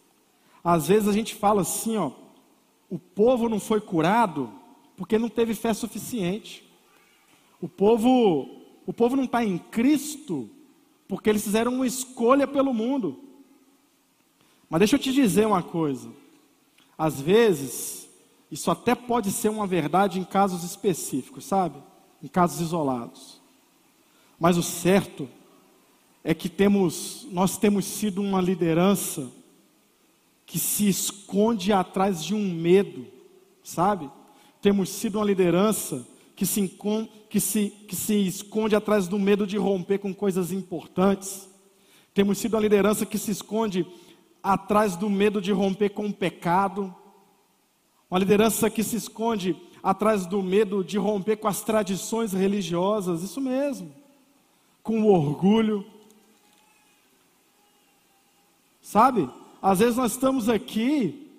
[0.62, 2.12] às vezes a gente fala assim, ó,
[2.90, 4.52] o povo não foi curado
[4.96, 6.62] porque não teve fé suficiente.
[7.60, 10.48] O povo, o povo não está em Cristo
[11.08, 13.18] porque eles fizeram uma escolha pelo mundo.
[14.72, 16.08] Mas deixa eu te dizer uma coisa.
[16.96, 18.08] Às vezes,
[18.50, 21.76] isso até pode ser uma verdade em casos específicos, sabe?
[22.22, 23.38] Em casos isolados.
[24.40, 25.28] Mas o certo
[26.24, 29.30] é que temos, nós temos sido uma liderança
[30.46, 33.06] que se esconde atrás de um medo,
[33.62, 34.10] sabe?
[34.62, 36.02] Temos sido uma liderança
[36.34, 36.66] que se,
[37.28, 41.46] que se, que se esconde atrás do medo de romper com coisas importantes.
[42.14, 43.86] Temos sido uma liderança que se esconde
[44.42, 46.94] atrás do medo de romper com o pecado.
[48.10, 53.40] Uma liderança que se esconde atrás do medo de romper com as tradições religiosas, isso
[53.40, 53.92] mesmo,
[54.82, 55.86] com o orgulho.
[58.80, 59.30] Sabe?
[59.60, 61.30] Às vezes nós estamos aqui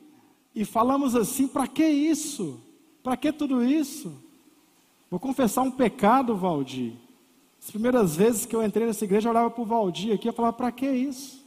[0.55, 2.59] e falamos assim: para que isso?
[3.03, 4.17] Para que tudo isso?
[5.09, 6.93] Vou confessar um pecado, Valdir.
[7.61, 10.31] As primeiras vezes que eu entrei nessa igreja, eu olhava para o Valdir aqui e
[10.31, 11.42] falava: para que isso?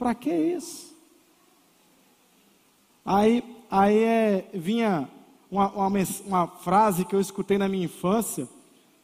[0.00, 0.96] Para que isso?
[3.04, 5.06] Aí, aí é, vinha
[5.50, 8.48] uma, uma, uma frase que eu escutei na minha infância.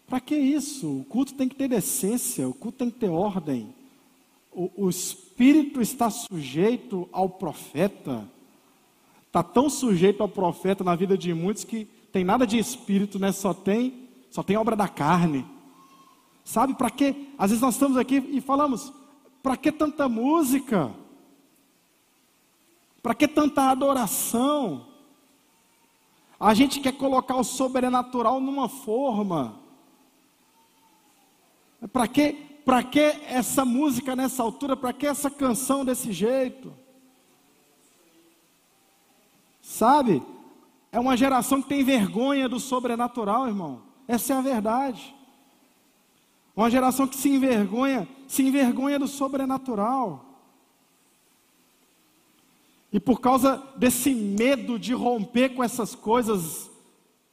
[0.09, 1.01] Para que isso?
[1.01, 3.75] O culto tem que ter decência, o culto tem que ter ordem.
[4.51, 8.27] O, o espírito está sujeito ao profeta.
[9.27, 13.33] Está tão sujeito ao profeta na vida de muitos que tem nada de espírito, né?
[13.33, 15.45] Só tem, só tem obra da carne.
[16.43, 17.27] Sabe para quê?
[17.37, 18.91] Às vezes nós estamos aqui e falamos:
[19.43, 20.93] para que tanta música?
[23.03, 24.87] Para que tanta adoração?
[26.39, 29.59] A gente quer colocar o sobrenatural numa forma.
[31.93, 32.33] Para que,
[32.65, 34.77] para que essa música nessa altura?
[34.77, 36.75] Para que essa canção desse jeito?
[39.63, 40.23] Sabe?
[40.93, 43.83] É uma geração que tem vergonha do sobrenatural, irmão.
[44.07, 45.16] Essa é a verdade.
[46.57, 50.25] Uma geração que se envergonha, se envergonha do sobrenatural.
[52.91, 56.71] E por causa desse medo de romper com essas coisas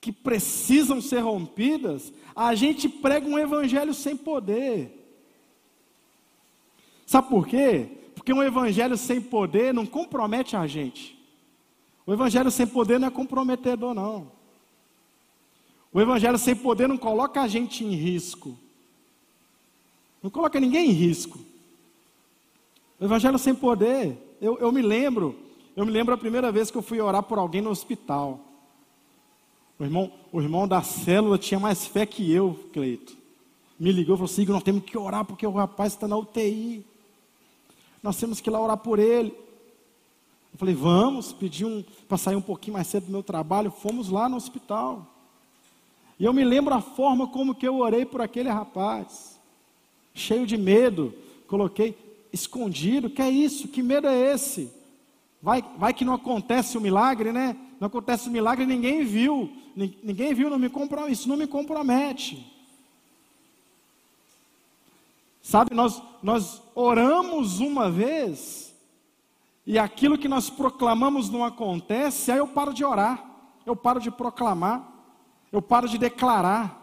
[0.01, 4.99] que precisam ser rompidas, a gente prega um evangelho sem poder.
[7.05, 7.87] Sabe por quê?
[8.15, 11.17] Porque um evangelho sem poder não compromete a gente.
[12.05, 14.29] O evangelho sem poder não é comprometedor, não.
[15.93, 18.57] O evangelho sem poder não coloca a gente em risco.
[20.23, 21.37] Não coloca ninguém em risco.
[22.97, 25.35] O evangelho sem poder, eu, eu me lembro,
[25.75, 28.39] eu me lembro a primeira vez que eu fui orar por alguém no hospital.
[29.77, 33.17] O irmão, o irmão da célula tinha mais fé que eu, Cleito.
[33.77, 36.85] Me ligou e falou assim: nós temos que orar porque o rapaz está na UTI.
[38.01, 39.35] Nós temos que ir lá orar por ele.
[40.53, 44.07] Eu falei, vamos, pedi um, para sair um pouquinho mais cedo do meu trabalho, fomos
[44.07, 45.07] lá no hospital.
[46.19, 49.32] E eu me lembro a forma como que eu orei por aquele rapaz.
[50.13, 51.13] Cheio de medo,
[51.47, 51.97] coloquei
[52.31, 53.67] escondido, que é isso?
[53.67, 54.71] Que medo é esse?
[55.41, 57.57] Vai, vai que não acontece o milagre, né?
[57.79, 59.51] Não acontece o milagre, ninguém viu.
[59.75, 62.49] Ninguém viu, não me compromete, isso não me compromete.
[65.41, 68.73] Sabe, nós, nós oramos uma vez
[69.65, 73.23] e aquilo que nós proclamamos não acontece, aí eu paro de orar,
[73.65, 74.89] eu paro de proclamar,
[75.51, 76.81] eu paro de declarar.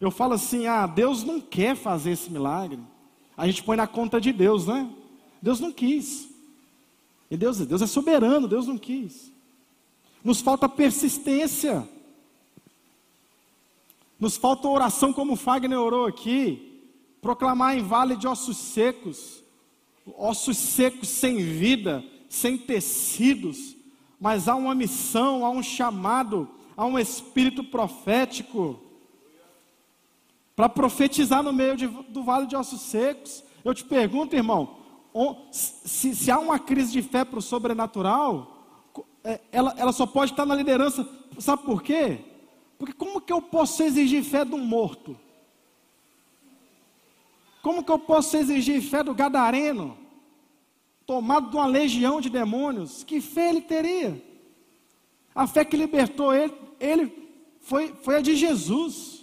[0.00, 2.80] Eu falo assim: ah, Deus não quer fazer esse milagre.
[3.36, 4.90] A gente põe na conta de Deus, né?
[5.40, 6.28] Deus não quis.
[7.30, 9.30] E Deus, Deus é soberano, Deus não quis.
[10.24, 11.88] Nos falta persistência.
[14.18, 16.82] Nos falta oração como Fagner orou aqui.
[17.20, 19.42] Proclamar em vale de ossos secos.
[20.16, 23.76] Ossos secos sem vida, sem tecidos.
[24.20, 28.80] Mas há uma missão, há um chamado, há um espírito profético.
[30.58, 33.44] Para profetizar no meio de, do vale de ossos secos.
[33.64, 34.78] Eu te pergunto, irmão,
[35.52, 38.66] se, se há uma crise de fé para o sobrenatural,
[39.22, 41.08] é, ela, ela só pode estar na liderança.
[41.38, 42.18] Sabe por quê?
[42.76, 45.16] Porque como que eu posso exigir fé de um morto?
[47.62, 49.96] Como que eu posso exigir fé do gadareno?
[51.06, 53.04] Tomado de uma legião de demônios?
[53.04, 54.20] Que fé ele teria?
[55.32, 59.17] A fé que libertou ele, ele foi, foi a de Jesus.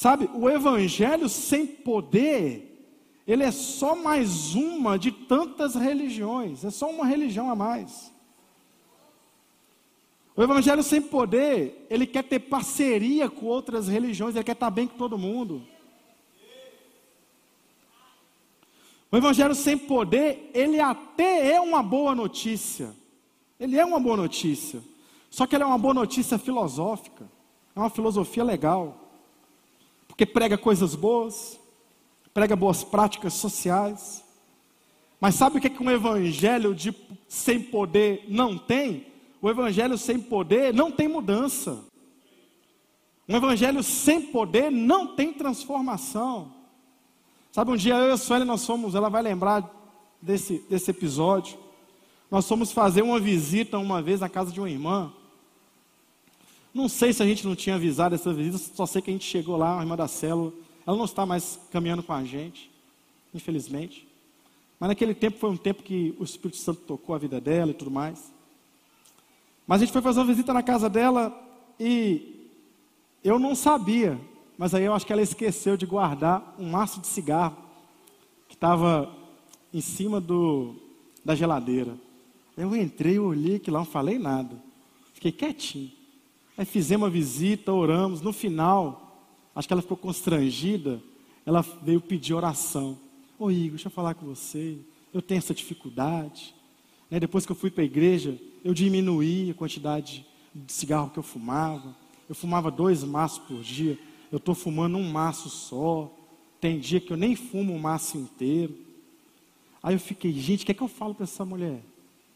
[0.00, 2.90] Sabe, o evangelho sem poder,
[3.26, 8.10] ele é só mais uma de tantas religiões, é só uma religião a mais.
[10.34, 14.86] O evangelho sem poder, ele quer ter parceria com outras religiões, ele quer estar bem
[14.88, 15.62] com todo mundo.
[19.12, 22.96] O evangelho sem poder, ele até é uma boa notícia.
[23.60, 24.82] Ele é uma boa notícia.
[25.28, 27.30] Só que ele é uma boa notícia filosófica.
[27.76, 29.09] É uma filosofia legal
[30.20, 31.58] porque prega coisas boas,
[32.34, 34.22] prega boas práticas sociais.
[35.18, 36.94] Mas sabe o que, é que um evangelho de,
[37.26, 39.06] sem poder não tem?
[39.40, 41.86] O evangelho sem poder não tem mudança.
[43.26, 46.52] Um evangelho sem poder não tem transformação.
[47.50, 49.70] Sabe, um dia eu e a Sueli, nós fomos, ela vai lembrar
[50.20, 51.58] desse, desse episódio.
[52.30, 55.14] Nós fomos fazer uma visita uma vez na casa de uma irmã.
[56.72, 59.24] Não sei se a gente não tinha avisado essa visita, só sei que a gente
[59.24, 60.52] chegou lá, a irmã da célula.
[60.86, 62.70] Ela não está mais caminhando com a gente,
[63.34, 64.06] infelizmente.
[64.78, 67.74] Mas naquele tempo foi um tempo que o Espírito Santo tocou a vida dela e
[67.74, 68.32] tudo mais.
[69.66, 71.32] Mas a gente foi fazer uma visita na casa dela
[71.78, 72.48] e
[73.22, 74.18] eu não sabia,
[74.56, 77.56] mas aí eu acho que ela esqueceu de guardar um maço de cigarro
[78.48, 79.14] que estava
[79.72, 80.74] em cima do,
[81.24, 81.94] da geladeira.
[82.56, 84.56] Eu entrei, olhei que lá, não falei nada.
[85.14, 85.99] Fiquei quietinho.
[86.60, 88.20] Aí fizemos uma visita, oramos.
[88.20, 91.02] No final, acho que ela ficou constrangida.
[91.46, 92.98] Ela veio pedir oração.
[93.38, 94.76] Ô Igor, deixa eu falar com você.
[95.10, 96.54] Eu tenho essa dificuldade.
[97.10, 97.18] Né?
[97.18, 101.22] Depois que eu fui para a igreja, eu diminuí a quantidade de cigarro que eu
[101.22, 101.96] fumava.
[102.28, 103.98] Eu fumava dois maços por dia.
[104.30, 106.14] Eu estou fumando um maço só.
[106.60, 108.76] Tem dia que eu nem fumo um maço inteiro.
[109.82, 111.82] Aí eu fiquei, gente, o que é que eu falo para essa mulher?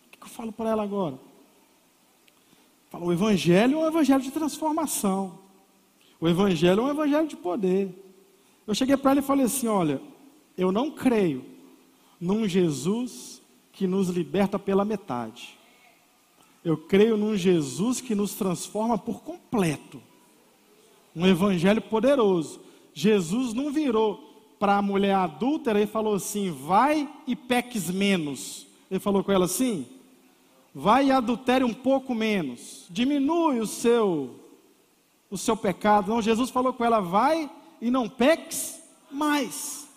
[0.07, 1.19] O que, é que eu falo para ela agora?
[2.95, 5.41] Fala, o evangelho é um evangelho de transformação.
[6.21, 7.93] O evangelho é um evangelho de poder.
[8.65, 10.01] Eu cheguei para ela e falei assim: olha,
[10.57, 11.45] eu não creio
[12.21, 13.43] num Jesus
[13.73, 15.59] que nos liberta pela metade.
[16.65, 20.01] Eu creio num Jesus que nos transforma por completo.
[21.17, 22.61] Um evangelho poderoso.
[22.93, 28.69] Jesus não virou para a mulher adúltera e falou assim: vai e peques menos.
[28.89, 29.85] Ele falou com ela assim:
[30.75, 32.87] vai e adultere um pouco menos.
[32.91, 34.41] Diminui o seu
[35.31, 36.11] o seu pecado.
[36.11, 37.51] Não, Jesus falou com ela: vai
[37.81, 39.89] e não peques mais.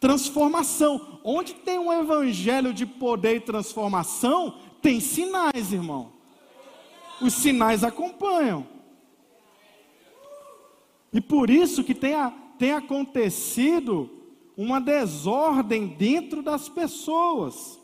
[0.00, 1.18] Transformação.
[1.24, 6.12] Onde tem um evangelho de poder e transformação, tem sinais, irmão.
[7.20, 8.66] Os sinais acompanham.
[11.12, 14.10] E por isso que tem, a, tem acontecido
[14.56, 17.78] uma desordem dentro das pessoas.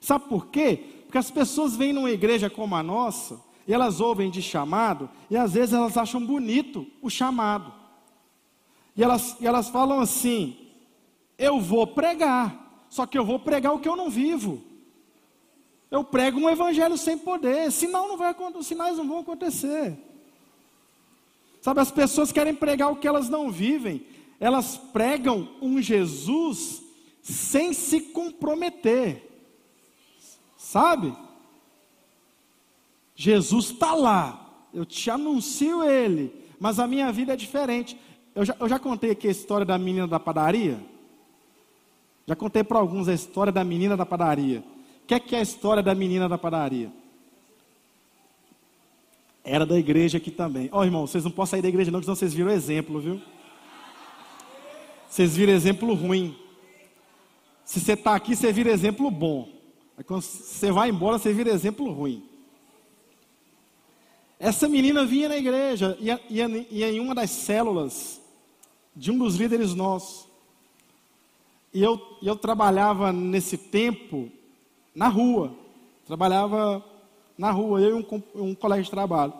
[0.00, 0.99] Sabe por quê?
[1.10, 5.36] Porque as pessoas vêm numa igreja como a nossa, e elas ouvem de chamado, e
[5.36, 7.74] às vezes elas acham bonito o chamado.
[8.96, 10.68] E elas, e elas falam assim:
[11.36, 14.62] eu vou pregar, só que eu vou pregar o que eu não vivo.
[15.90, 19.98] Eu prego um evangelho sem poder, sinal não vai, os sinais não vão acontecer.
[21.60, 24.06] Sabe, as pessoas querem pregar o que elas não vivem,
[24.38, 26.84] elas pregam um Jesus
[27.20, 29.29] sem se comprometer,
[30.70, 31.12] sabe?
[33.16, 37.98] Jesus está lá, eu te anuncio ele, mas a minha vida é diferente.
[38.34, 40.78] Eu já, eu já contei aqui a história da menina da padaria.
[42.24, 44.62] Já contei para alguns a história da menina da padaria.
[45.02, 46.92] O que é, que é a história da menina da padaria?
[49.42, 50.68] Era da igreja aqui também.
[50.70, 53.20] Ó, oh, irmão, vocês não podem sair da igreja, não, senão vocês viram exemplo, viu?
[55.08, 56.36] Vocês viram exemplo ruim.
[57.64, 59.59] Se você está aqui, você vira exemplo bom.
[60.00, 62.24] Aí quando você vai embora, você vira exemplo ruim.
[64.38, 68.18] Essa menina vinha na igreja, ia, ia, ia em uma das células
[68.96, 70.26] de um dos líderes nossos.
[71.70, 74.32] E eu, eu trabalhava nesse tempo
[74.94, 75.52] na rua.
[76.06, 76.82] Trabalhava
[77.36, 79.34] na rua, eu e um, um colega de trabalho.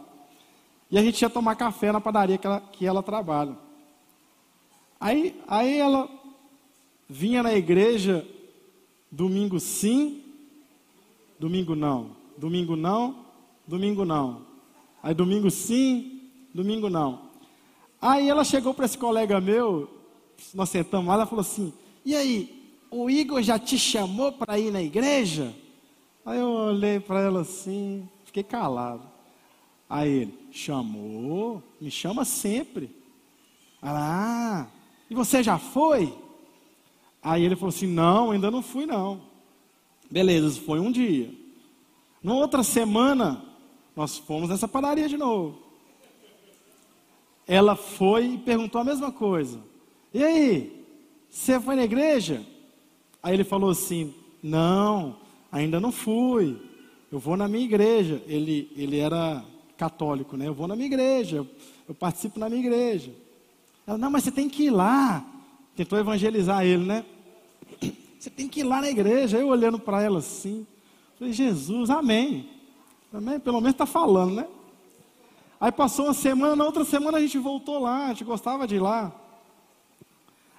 [0.90, 3.56] E a gente ia tomar café na padaria que ela, que ela trabalha.
[5.00, 6.06] Aí, aí ela
[7.08, 8.28] vinha na igreja
[9.10, 10.26] domingo sim,
[11.40, 12.10] domingo não.
[12.36, 13.24] Domingo não,
[13.66, 14.42] domingo não.
[15.02, 17.30] Aí domingo sim, domingo não.
[18.00, 19.88] Aí ela chegou para esse colega meu,
[20.54, 21.72] nós sentamos lá, ela falou assim:
[22.04, 25.54] E aí, o Igor já te chamou para ir na igreja?
[26.24, 29.08] Aí eu olhei para ela assim, fiquei calado.
[29.88, 32.94] Aí ele, chamou, me chama sempre.
[33.82, 34.66] Ela, ah,
[35.08, 36.14] e você já foi?
[37.22, 39.29] Aí ele falou assim: não, ainda não fui não.
[40.10, 41.32] Beleza, foi um dia.
[42.22, 43.42] Na outra semana,
[43.94, 45.58] nós fomos nessa padaria de novo.
[47.46, 49.60] Ela foi e perguntou a mesma coisa.
[50.12, 50.84] E aí,
[51.28, 52.44] você foi na igreja?
[53.22, 55.16] Aí ele falou assim: não,
[55.50, 56.60] ainda não fui.
[57.10, 58.22] Eu vou na minha igreja.
[58.26, 59.44] Ele, ele era
[59.76, 60.48] católico, né?
[60.48, 61.46] Eu vou na minha igreja, eu,
[61.88, 63.12] eu participo na minha igreja.
[63.86, 65.24] Ela, não, mas você tem que ir lá.
[65.74, 67.04] Tentou evangelizar ele, né?
[68.20, 69.38] Você tem que ir lá na igreja.
[69.38, 70.66] Eu olhando para ela assim,
[71.18, 72.50] falei, Jesus, amém.
[73.10, 73.40] Amém?
[73.40, 74.46] Pelo menos está falando, né?
[75.58, 78.76] Aí passou uma semana, na outra semana a gente voltou lá, a gente gostava de
[78.76, 79.10] ir lá.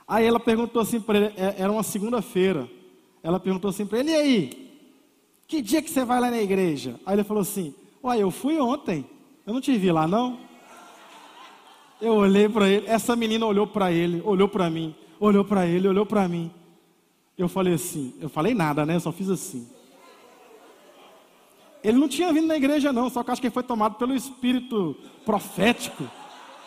[0.08, 2.68] Aí ela perguntou assim para ele, é, era uma segunda-feira.
[3.22, 4.72] Ela perguntou assim para ele, e aí?
[5.48, 7.00] Que dia que você vai lá na igreja?
[7.06, 9.06] Aí ele falou assim: Uai, eu fui ontem.
[9.46, 10.40] Eu não te vi lá, não?
[12.02, 12.88] Eu olhei para ele.
[12.88, 16.52] Essa menina olhou para ele, olhou para mim, olhou para ele, olhou para mim.
[17.38, 18.96] Eu falei assim: Eu falei nada, né?
[18.96, 19.68] Eu só fiz assim.
[21.84, 23.10] Ele não tinha vindo na igreja, não.
[23.10, 26.04] Só que acho que ele foi tomado pelo espírito profético.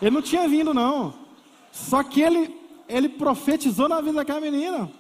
[0.03, 1.15] Ele não tinha vindo, não.
[1.71, 2.55] Só que ele,
[2.89, 4.91] ele profetizou na vida daquela menina.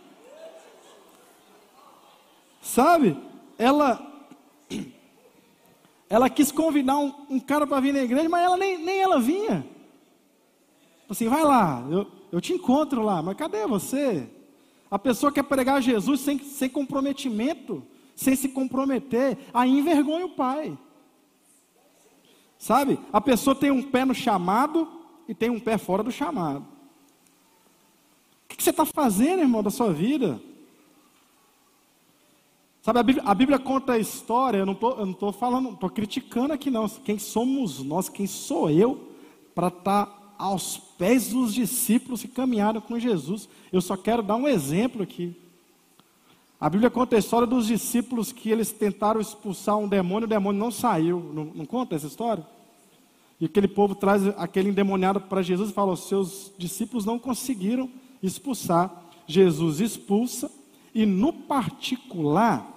[2.63, 3.17] Sabe?
[3.59, 4.13] ela
[6.09, 9.19] ela quis convidar um, um cara para vir na igreja, mas ela nem, nem ela
[9.19, 9.67] vinha.
[11.09, 14.29] Assim, vai lá, eu, eu te encontro lá, mas cadê você?
[14.95, 17.83] A pessoa quer pregar Jesus sem, sem comprometimento,
[18.15, 20.79] sem se comprometer, aí envergonha o pai.
[22.57, 23.01] Sabe?
[23.13, 24.87] A pessoa tem um pé no chamado
[25.27, 26.61] e tem um pé fora do chamado.
[28.45, 30.41] O que, você está fazendo, irmão, da sua vida?
[32.81, 34.75] Sabe, a Bíblia, a Bíblia conta a história, eu não
[35.11, 36.89] estou falando, estou criticando aqui não.
[36.89, 39.13] Quem somos nós, quem sou eu,
[39.57, 43.49] para estar tá aos pés dos discípulos que caminharam com Jesus?
[43.73, 45.37] Eu só quero dar um exemplo aqui.
[46.61, 50.59] A Bíblia conta a história dos discípulos que eles tentaram expulsar um demônio, o demônio
[50.59, 51.21] não saiu.
[51.35, 52.47] Não, não conta essa história?
[53.41, 57.91] E aquele povo traz aquele endemoniado para Jesus e fala: os seus discípulos não conseguiram
[58.23, 59.03] expulsar.
[59.27, 60.51] Jesus expulsa,
[60.95, 62.71] e no particular,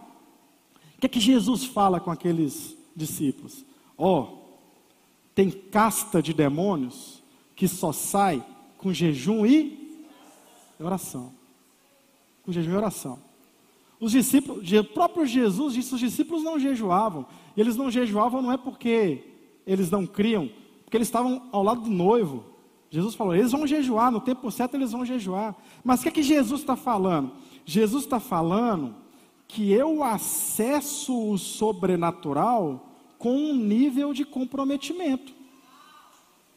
[0.95, 3.63] o que é que Jesus fala com aqueles discípulos?
[3.97, 4.37] Ó, oh,
[5.35, 7.16] tem casta de demônios
[7.57, 8.45] que só sai
[8.77, 9.91] com jejum e
[10.79, 11.33] oração.
[12.45, 13.19] Com jejum e oração.
[13.99, 17.25] Os discípulos, o próprio Jesus disse: os discípulos não jejuavam.
[17.57, 19.23] E eles não jejuavam não é porque
[19.65, 20.49] eles não criam,
[20.85, 22.45] porque eles estavam ao lado do noivo.
[22.91, 25.55] Jesus falou: eles vão jejuar, no tempo certo eles vão jejuar.
[25.83, 27.31] Mas o que é que Jesus está falando?
[27.65, 28.95] Jesus está falando
[29.47, 32.87] que eu acesso o sobrenatural
[33.17, 35.33] com um nível de comprometimento.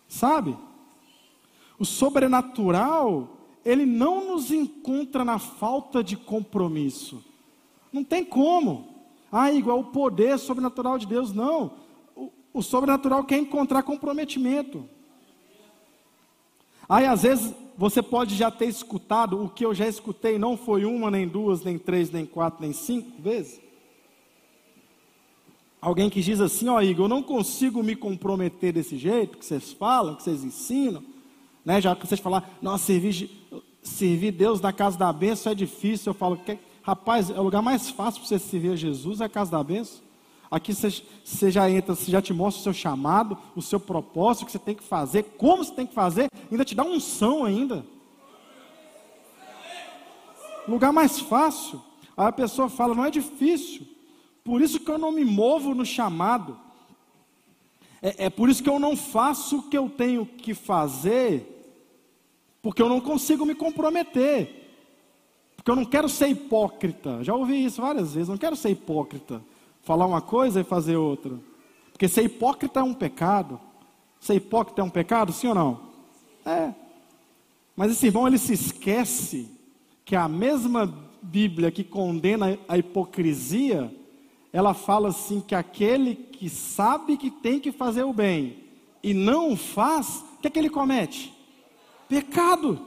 [0.06, 0.56] Sabe?
[1.80, 7.24] O sobrenatural, ele não nos encontra na falta de compromisso.
[7.90, 9.06] Não tem como.
[9.32, 11.32] Ah, igual o poder sobrenatural de Deus.
[11.32, 11.72] Não.
[12.14, 14.86] O, o sobrenatural quer encontrar comprometimento.
[16.86, 20.84] Aí, às vezes, você pode já ter escutado o que eu já escutei, não foi
[20.84, 23.58] uma, nem duas, nem três, nem quatro, nem cinco vezes.
[25.80, 29.46] Alguém que diz assim, ó oh, Igor, eu não consigo me comprometer desse jeito que
[29.46, 31.02] vocês falam, que vocês ensinam,
[31.64, 31.80] né?
[31.80, 33.30] Já que vocês falam, nossa, servir,
[33.82, 36.10] servir Deus na casa da bênção é difícil.
[36.10, 36.40] Eu falo,
[36.82, 39.62] rapaz, é o lugar mais fácil para você servir a Jesus é a casa da
[39.62, 40.00] bênção.
[40.50, 44.42] Aqui você, você já entra, você já te mostra o seu chamado, o seu propósito,
[44.42, 47.44] o que você tem que fazer, como você tem que fazer, ainda te dá unção
[47.44, 47.86] ainda.
[50.66, 51.80] Lugar mais fácil.
[52.16, 53.86] Aí a pessoa fala, não é difícil.
[54.42, 56.58] Por isso que eu não me movo no chamado.
[58.02, 61.72] É, é por isso que eu não faço o que eu tenho que fazer,
[62.62, 64.60] porque eu não consigo me comprometer.
[65.56, 67.22] Porque eu não quero ser hipócrita.
[67.22, 68.28] Já ouvi isso várias vezes.
[68.28, 69.42] Não quero ser hipócrita
[69.82, 71.38] falar uma coisa e fazer outra.
[71.92, 73.60] Porque ser hipócrita é um pecado.
[74.18, 75.80] Ser hipócrita é um pecado, sim ou não?
[76.46, 76.72] É.
[77.76, 79.50] Mas esse irmão ele se esquece
[80.04, 80.92] que a mesma
[81.22, 83.94] Bíblia que condena a hipocrisia,
[84.52, 88.64] ela fala assim que aquele que sabe que tem que fazer o bem
[89.02, 91.32] e não o faz, o que é que ele comete?
[92.08, 92.80] Pecado.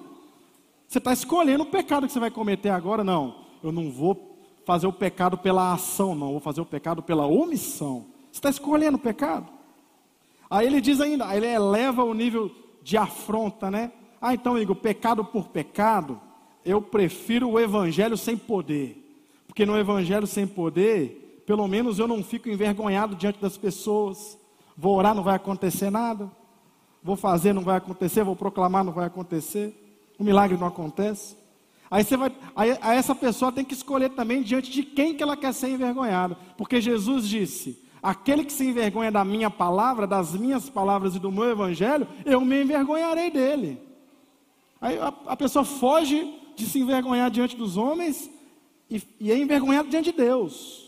[0.88, 3.03] Você está escolhendo o pecado que você vai cometer agora?
[3.03, 7.26] Não, eu não vou fazer o pecado pela ação, não, vou fazer o pecado pela
[7.26, 8.05] omissão.
[8.32, 9.47] Você está escolhendo o pecado.
[10.49, 12.51] Aí ele diz ainda, aí ele eleva o nível
[12.82, 13.91] de afronta, né?
[14.22, 16.20] Ah, então, Igor, pecado por pecado,
[16.64, 18.99] eu prefiro o evangelho sem poder.
[19.47, 24.38] Porque no evangelho sem poder, pelo menos eu não fico envergonhado diante das pessoas.
[24.78, 26.32] Vou orar, não vai acontecer nada.
[27.04, 28.24] Vou fazer, não vai acontecer.
[28.24, 29.74] Vou proclamar, não vai acontecer.
[30.18, 31.36] O milagre não acontece.
[31.89, 35.22] Aí, você vai, aí, aí essa pessoa tem que escolher também diante de quem que
[35.22, 36.36] ela quer ser envergonhada.
[36.58, 41.32] Porque Jesus disse: aquele que se envergonha da minha palavra, das minhas palavras e do
[41.32, 43.80] meu evangelho, eu me envergonharei dele.
[44.82, 48.30] Aí a, a pessoa foge de se envergonhar diante dos homens
[48.89, 50.83] e, e é envergonhado diante de Deus,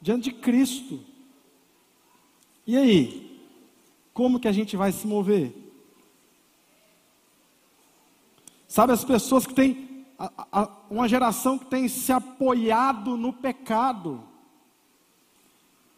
[0.00, 1.00] diante de Cristo.
[2.66, 3.40] E aí?
[4.12, 5.54] Como que a gente vai se mover?
[8.68, 14.22] Sabe, as pessoas que têm a, a, uma geração que tem se apoiado no pecado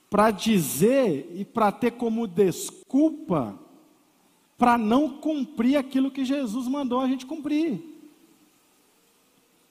[0.09, 3.59] para dizer e para ter como desculpa
[4.57, 7.92] para não cumprir aquilo que Jesus mandou a gente cumprir.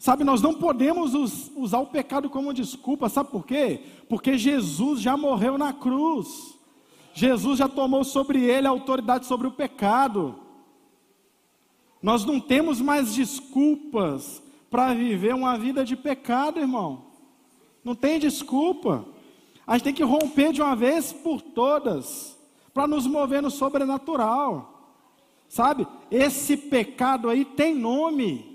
[0.02, 1.14] Sabe, nós não podemos
[1.56, 3.82] usar o pecado como desculpa, sabe por quê?
[4.10, 6.58] Porque Jesus já morreu na cruz.
[7.14, 10.40] Jesus já tomou sobre ele a autoridade sobre o pecado.
[12.02, 14.42] Nós não temos mais desculpas
[14.72, 17.06] para viver uma vida de pecado, irmão.
[17.84, 19.06] Não tem desculpa.
[19.68, 22.36] A gente tem que romper de uma vez por todas,
[22.74, 24.98] para nos mover no sobrenatural.
[25.48, 25.88] Sabe?
[26.10, 28.51] Esse pecado aí tem nome.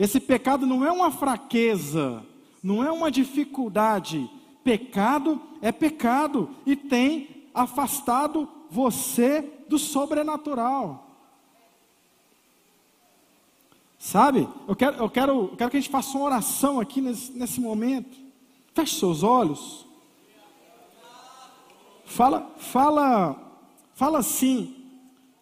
[0.00, 2.24] Esse pecado não é uma fraqueza,
[2.62, 4.30] não é uma dificuldade.
[4.64, 11.06] Pecado é pecado e tem afastado você do sobrenatural.
[13.98, 14.48] Sabe?
[14.66, 17.60] Eu quero, eu quero, eu quero que a gente faça uma oração aqui nesse, nesse
[17.60, 18.16] momento.
[18.72, 19.86] Feche seus olhos.
[22.06, 23.38] Fala, fala,
[23.92, 24.74] fala assim.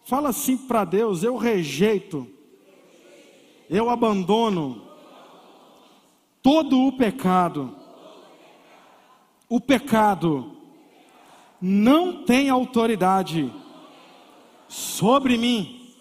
[0.03, 2.27] Fala assim para Deus: eu rejeito,
[3.69, 4.81] eu abandono
[6.41, 7.75] todo o pecado
[9.47, 10.57] O pecado
[11.61, 13.51] não tem autoridade
[14.67, 15.93] sobre mim.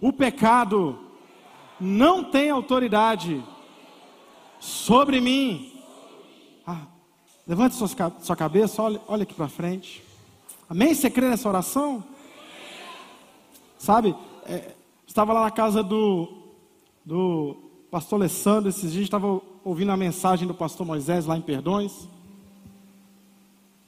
[0.00, 0.98] O pecado
[1.78, 3.42] não tem autoridade
[4.60, 5.72] sobre mim.
[6.66, 6.86] Ah,
[7.46, 10.02] levante sua, cabeça, olhe, olhe aqui para frente.
[10.70, 10.94] Amém?
[10.94, 12.02] Você crê nessa oração?
[13.76, 14.14] Sabe,
[14.46, 14.74] é,
[15.06, 16.41] estava lá na casa do,
[17.04, 17.56] do
[17.90, 22.08] pastor Alessandro esses dias, estava ouvindo a mensagem do pastor Moisés lá em Perdões.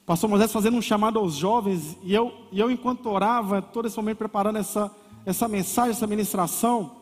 [0.05, 3.97] Pastor Moisés fazendo um chamado aos jovens, e eu, e eu enquanto orava, todo esse
[3.97, 4.95] momento preparando essa,
[5.25, 6.97] essa mensagem, essa ministração,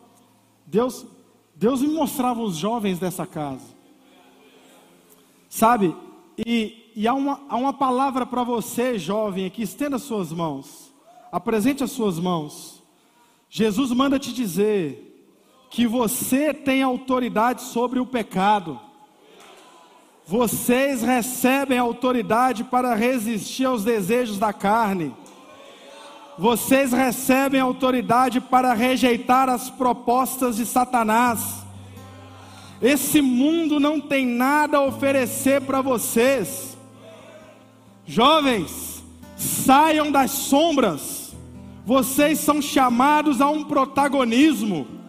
[0.64, 1.04] Deus,
[1.56, 3.66] Deus me mostrava os jovens dessa casa.
[5.48, 5.96] Sabe?
[6.38, 10.92] E, e há, uma, há uma palavra para você, jovem, aqui, estenda as suas mãos.
[11.32, 12.82] Apresente as suas mãos.
[13.50, 15.11] Jesus manda te dizer
[15.72, 18.78] que você tem autoridade sobre o pecado.
[20.26, 25.14] Vocês recebem autoridade para resistir aos desejos da carne.
[26.38, 31.64] Vocês recebem autoridade para rejeitar as propostas de Satanás.
[32.82, 36.76] Esse mundo não tem nada a oferecer para vocês.
[38.04, 39.02] Jovens,
[39.38, 41.34] saiam das sombras.
[41.86, 45.01] Vocês são chamados a um protagonismo.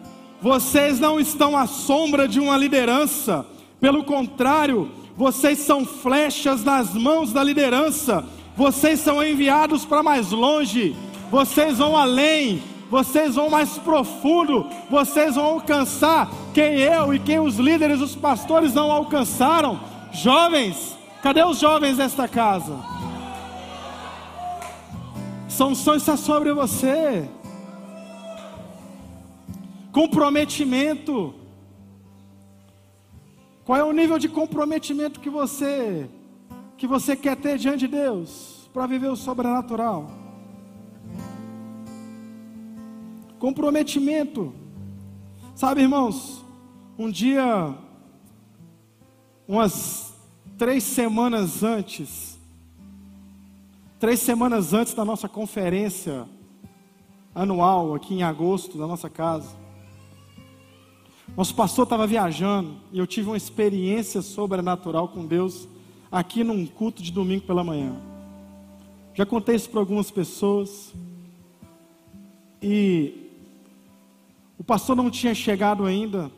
[0.44, 3.46] Vocês não estão à sombra de uma liderança.
[3.80, 8.22] Pelo contrário, vocês são flechas nas mãos da liderança.
[8.54, 10.94] Vocês são enviados para mais longe.
[11.30, 12.62] Vocês vão além.
[12.90, 14.66] Vocês vão mais profundo.
[14.90, 19.80] Vocês vão alcançar quem eu e quem os líderes, os pastores não alcançaram.
[20.12, 22.76] Jovens, cadê os jovens desta casa?
[25.48, 27.30] São sonhos sobre você.
[29.94, 31.32] Comprometimento.
[33.64, 36.10] Qual é o nível de comprometimento que você
[36.76, 40.10] que você quer ter diante de Deus para viver o sobrenatural?
[43.38, 44.52] Comprometimento.
[45.54, 46.44] Sabe, irmãos,
[46.98, 47.72] um dia
[49.46, 50.12] umas
[50.58, 52.36] três semanas antes,
[54.00, 56.26] três semanas antes da nossa conferência
[57.32, 59.63] anual aqui em agosto da nossa casa,
[61.36, 65.66] nosso pastor estava viajando e eu tive uma experiência sobrenatural com Deus
[66.10, 67.96] aqui num culto de domingo pela manhã.
[69.14, 70.94] Já contei isso para algumas pessoas.
[72.62, 73.30] E
[74.58, 76.30] o pastor não tinha chegado ainda.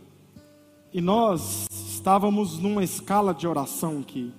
[0.93, 4.33] E nós estávamos numa escala de oração aqui.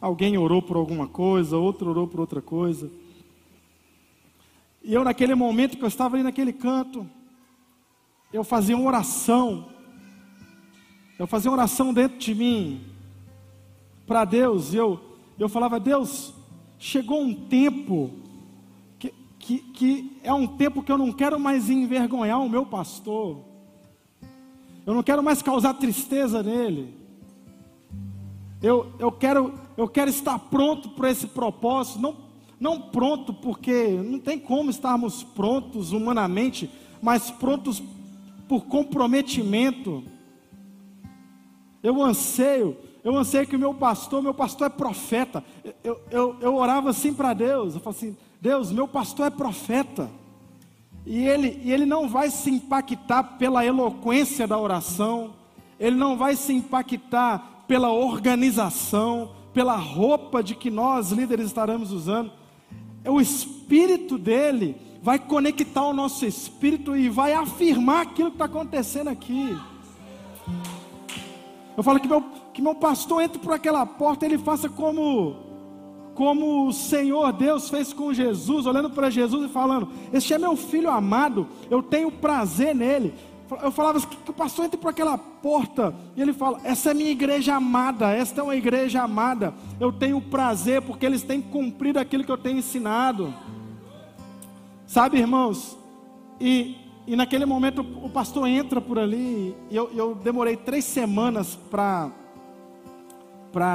[0.00, 2.90] Alguém orou por alguma coisa, outro orou por outra coisa.
[4.84, 7.08] E eu, naquele momento que eu estava ali naquele canto,
[8.32, 9.66] eu fazia uma oração,
[11.18, 12.80] eu fazia uma oração dentro de mim,
[14.06, 14.98] para Deus, eu,
[15.38, 16.32] eu falava, Deus,
[16.78, 18.10] chegou um tempo,
[18.98, 23.38] que, que, que é um tempo que eu não quero mais envergonhar o meu pastor,
[24.86, 26.94] eu não quero mais causar tristeza nele,
[28.62, 32.16] eu, eu, quero, eu quero estar pronto para esse propósito, não,
[32.58, 36.70] não pronto porque não tem como estarmos prontos humanamente,
[37.02, 37.82] mas prontos
[38.52, 40.04] por comprometimento.
[41.82, 45.42] Eu anseio, eu anseio que o meu pastor, meu pastor é profeta.
[45.82, 50.10] Eu, eu, eu orava assim para Deus, eu falava assim, Deus, meu pastor é profeta.
[51.06, 55.32] E ele, e ele não vai se impactar pela eloquência da oração,
[55.80, 62.30] ele não vai se impactar pela organização, pela roupa de que nós líderes estaremos usando.
[63.02, 68.44] É o espírito dele vai conectar o nosso espírito e vai afirmar aquilo que está
[68.44, 69.58] acontecendo aqui.
[71.76, 72.22] Eu falo que meu,
[72.54, 75.50] que meu pastor entre por aquela porta, ele faça como
[76.14, 80.56] como o Senhor Deus fez com Jesus, olhando para Jesus e falando: Este é meu
[80.56, 83.12] filho amado, eu tenho prazer nele.
[83.62, 86.94] Eu falava assim, que o pastor entre por aquela porta e ele fala: Essa é
[86.94, 89.52] minha igreja amada, esta é uma igreja amada.
[89.80, 93.34] Eu tenho prazer porque eles têm cumprido aquilo que eu tenho ensinado.
[94.92, 95.78] Sabe, irmãos,
[96.38, 96.76] e,
[97.06, 102.12] e naquele momento o pastor entra por ali, e eu, eu demorei três semanas para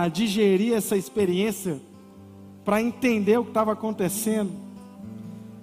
[0.09, 1.81] digerir essa experiência,
[2.63, 4.51] para entender o que estava acontecendo.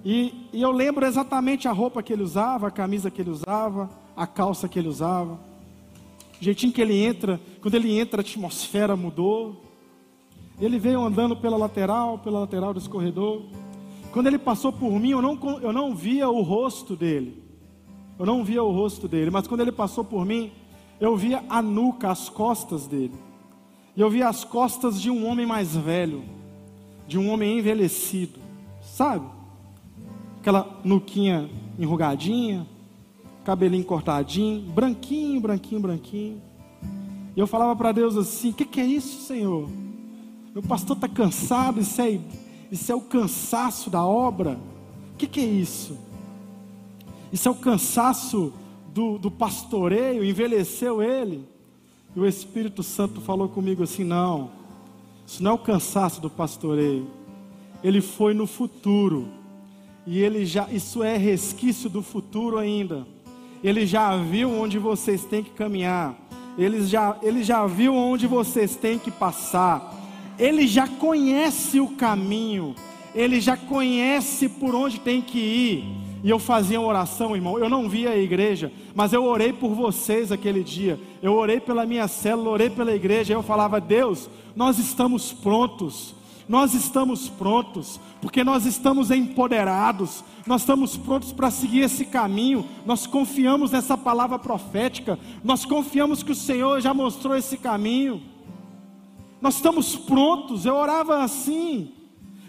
[0.03, 3.89] E, e eu lembro exatamente a roupa que ele usava, a camisa que ele usava,
[4.13, 5.39] a calça que ele usava,
[6.37, 9.63] o jeitinho que ele entra, quando ele entra a atmosfera mudou.
[10.59, 13.43] Ele veio andando pela lateral, pela lateral desse corredor.
[14.15, 17.43] Quando ele passou por mim, eu não, eu não via o rosto dele.
[18.17, 20.53] Eu não via o rosto dele, mas quando ele passou por mim,
[21.01, 23.11] eu via a nuca, as costas dele.
[23.93, 26.23] E eu vi as costas de um homem mais velho,
[27.05, 28.39] de um homem envelhecido,
[28.81, 29.25] sabe?
[30.39, 32.65] Aquela nuquinha enrugadinha,
[33.43, 36.41] cabelinho cortadinho, branquinho, branquinho, branquinho.
[37.35, 39.69] E eu falava para Deus assim: O que, que, é isso, Senhor?
[40.53, 42.17] Meu pastor está cansado, isso é,
[42.71, 44.59] isso é o cansaço da obra.
[45.13, 45.97] O que, que é isso?
[47.31, 48.53] Isso é o cansaço
[48.93, 51.45] do, do pastoreio, envelheceu ele.
[52.15, 54.49] E o Espírito Santo falou comigo assim: não,
[55.27, 57.07] isso não é o cansaço do pastoreio.
[57.83, 59.27] Ele foi no futuro.
[60.07, 63.05] E ele já, isso é resquício do futuro ainda.
[63.63, 66.15] Ele já viu onde vocês têm que caminhar.
[66.57, 69.93] Ele já, ele já viu onde vocês têm que passar.
[70.37, 72.75] Ele já conhece o caminho.
[73.13, 76.05] Ele já conhece por onde tem que ir.
[76.23, 77.59] E eu fazia uma oração, irmão.
[77.59, 80.99] Eu não via a igreja, mas eu orei por vocês aquele dia.
[81.21, 83.33] Eu orei pela minha célula, orei pela igreja.
[83.33, 86.15] Eu falava: Deus, nós estamos prontos.
[86.47, 93.07] Nós estamos prontos, porque nós estamos empoderados, nós estamos prontos para seguir esse caminho, nós
[93.07, 98.21] confiamos nessa palavra profética, nós confiamos que o Senhor já mostrou esse caminho,
[99.45, 100.65] nós estamos prontos.
[100.65, 101.91] Eu orava assim,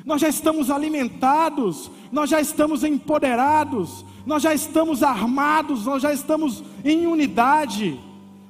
[0.03, 6.65] nós já estamos alimentados, nós já estamos empoderados, nós já estamos armados, nós já estamos
[6.83, 8.01] em unidade,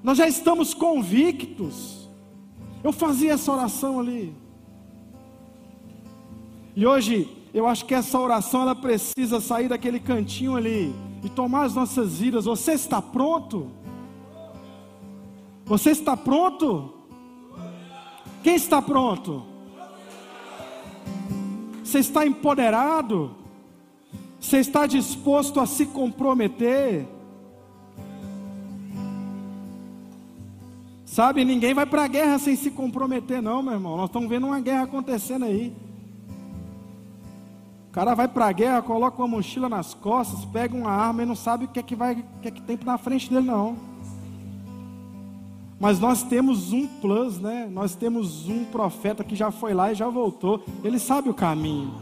[0.01, 2.09] nós já estamos convictos.
[2.85, 4.33] Eu fazia essa oração ali.
[6.77, 10.95] E hoje, eu acho que essa oração ela precisa sair daquele cantinho ali
[11.25, 12.45] e tomar as nossas vidas.
[12.45, 13.73] Você está pronto?
[15.65, 16.96] Você está pronto?
[18.43, 19.43] Quem está pronto?
[21.83, 23.35] Você está empoderado?
[24.41, 27.07] Você está disposto a se comprometer?
[31.05, 33.97] Sabe, ninguém vai para a guerra sem se comprometer, não, meu irmão.
[33.97, 35.75] Nós estamos vendo uma guerra acontecendo aí.
[37.89, 41.27] O cara vai para a guerra, coloca uma mochila nas costas, pega uma arma e
[41.27, 43.47] não sabe o que é que vai, o que é que tem na frente dele,
[43.47, 43.96] não.
[45.79, 47.69] Mas nós temos um plus, né?
[47.71, 50.65] Nós temos um profeta que já foi lá e já voltou.
[50.83, 51.93] Ele sabe o caminho.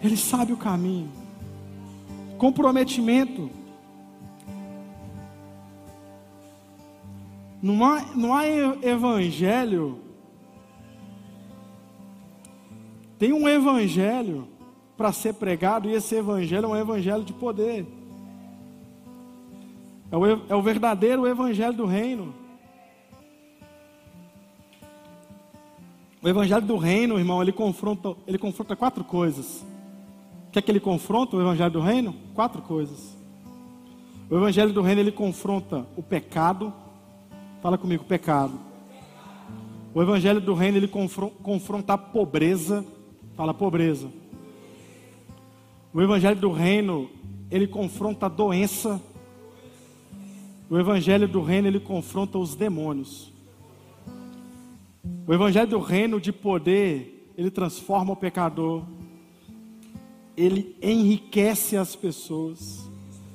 [0.00, 1.10] Ele sabe o caminho.
[2.38, 3.50] Comprometimento.
[7.60, 9.98] Não há, não há evangelho.
[13.18, 14.46] Tem um evangelho
[14.96, 17.86] para ser pregado, e esse evangelho é um evangelho de poder.
[20.14, 22.32] É o, é o verdadeiro evangelho do reino.
[26.22, 29.66] O evangelho do reino, irmão, ele confronta, ele confronta quatro coisas.
[30.54, 32.14] É que ele confronta, o evangelho do reino?
[32.32, 33.16] Quatro coisas.
[34.30, 36.72] O evangelho do reino, ele confronta o pecado.
[37.60, 38.52] Fala comigo, pecado.
[39.92, 42.86] O evangelho do reino, ele confronta a pobreza.
[43.36, 44.08] Fala, pobreza.
[45.92, 47.10] O evangelho do reino,
[47.50, 49.02] ele confronta a doença.
[50.74, 53.32] O evangelho do reino ele confronta os demônios.
[55.24, 58.82] O evangelho do reino de poder, ele transforma o pecador.
[60.36, 62.90] Ele enriquece as pessoas.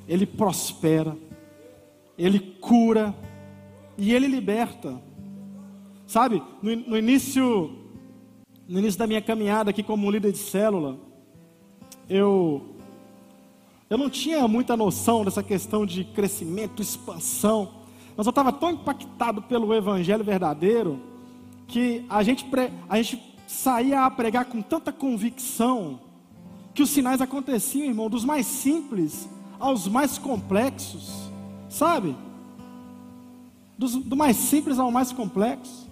[0.05, 1.15] Ele prospera.
[2.17, 3.15] Ele cura
[3.97, 5.01] e ele liberta.
[6.05, 7.73] Sabe, no, no início
[8.67, 10.99] no início da minha caminhada aqui como líder de célula,
[12.09, 12.75] eu
[13.89, 17.69] eu não tinha muita noção dessa questão de crescimento, expansão.
[18.15, 20.99] Mas eu estava tão impactado pelo evangelho verdadeiro
[21.67, 22.45] que a gente,
[22.87, 25.99] a gente saía a pregar com tanta convicção
[26.73, 29.27] que os sinais aconteciam, irmão, dos mais simples
[29.59, 31.31] aos mais complexos,
[31.67, 32.15] sabe?
[33.77, 35.89] Dos, do mais simples ao mais complexo.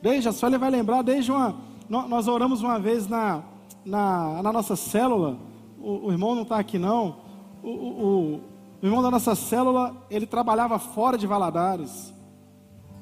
[0.00, 1.54] Desde, a Sueli vai lembrar, desde uma.
[1.88, 3.42] Nós oramos uma vez na,
[3.84, 5.38] na, na nossa célula
[5.82, 7.16] o, o irmão não está aqui não.
[7.62, 8.40] O, o,
[8.82, 12.12] o, irmão da nossa célula, ele trabalhava fora de Valadares.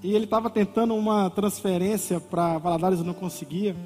[0.02, 3.76] E ele estava tentando uma transferência para Valadares e não conseguia.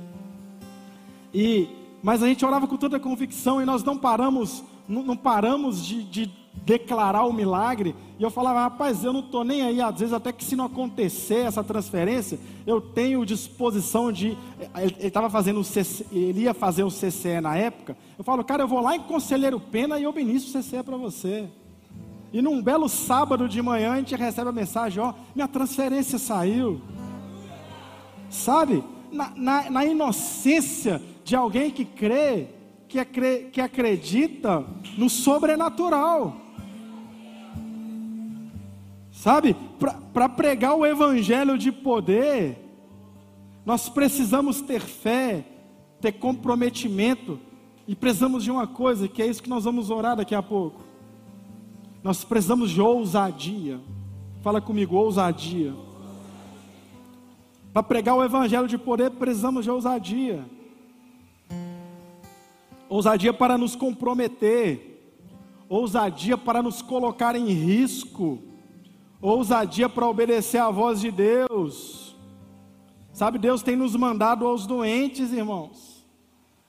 [1.33, 1.69] E,
[2.03, 5.85] mas a gente orava com toda a convicção e nós não paramos, não, não paramos
[5.85, 7.95] de, de declarar o milagre.
[8.19, 9.81] E eu falava, rapaz, eu não estou nem aí.
[9.81, 14.37] Às vezes, até que se não acontecer essa transferência, eu tenho disposição de.
[14.77, 17.97] Ele estava fazendo o CC, ele ia fazer o CCE na época.
[18.17, 20.97] Eu falo, cara, eu vou lá em Conselheiro Pena e eu ministro o CCE para
[20.97, 21.49] você.
[22.33, 26.81] E num belo sábado de manhã a gente recebe a mensagem: ó, minha transferência saiu.
[28.31, 28.83] Sabe?
[29.13, 32.49] Na, na, na inocência de alguém que crê,
[32.89, 34.65] que acredita
[34.97, 36.44] no sobrenatural.
[39.25, 39.57] Sabe?
[40.12, 42.59] Para pregar o evangelho de poder,
[43.64, 45.47] nós precisamos ter fé,
[45.99, 47.41] ter comprometimento,
[47.89, 50.83] e precisamos de uma coisa, que é isso que nós vamos orar daqui a pouco.
[52.03, 53.81] Nós precisamos de ousadia.
[54.43, 55.72] Fala comigo, ousadia.
[57.72, 60.45] Para pregar o evangelho de poder, precisamos de ousadia.
[62.91, 65.16] Ousadia para nos comprometer,
[65.66, 68.53] ousadia para nos colocar em risco,
[69.33, 72.14] ousadia para obedecer à voz de Deus.
[73.12, 76.05] Sabe, Deus tem nos mandado aos doentes, irmãos.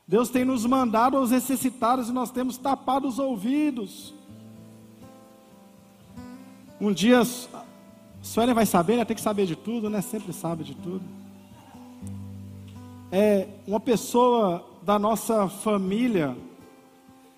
[0.08, 4.14] Deus tem nos mandado aos necessitados e nós temos tapado os ouvidos.
[6.80, 7.64] Um dia, a
[8.22, 9.06] Suelen vai saber, né?
[9.06, 10.02] tem que saber de tudo, né?
[10.02, 11.02] Sempre sabe de tudo.
[13.12, 16.38] É, uma pessoa da nossa família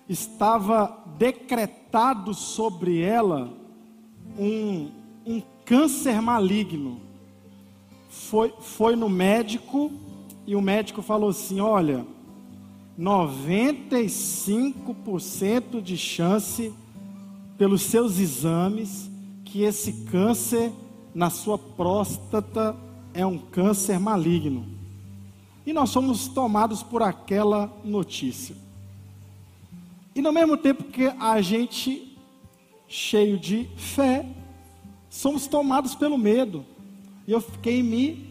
[0.08, 3.50] estava decretado sobre ela
[4.38, 4.90] um,
[5.28, 7.00] um câncer maligno.
[8.08, 9.92] Foi, foi no médico
[10.46, 12.06] e o médico falou assim: olha,
[12.98, 16.72] 95% de chance
[17.58, 19.10] pelos seus exames
[19.44, 20.72] que esse câncer
[21.14, 22.74] na sua próstata
[23.12, 24.66] é um câncer maligno.
[25.66, 28.56] E nós somos tomados por aquela notícia.
[30.14, 32.16] E no mesmo tempo que a gente,
[32.88, 34.24] cheio de fé,
[35.10, 36.64] somos tomados pelo medo.
[37.26, 38.26] E eu fiquei me,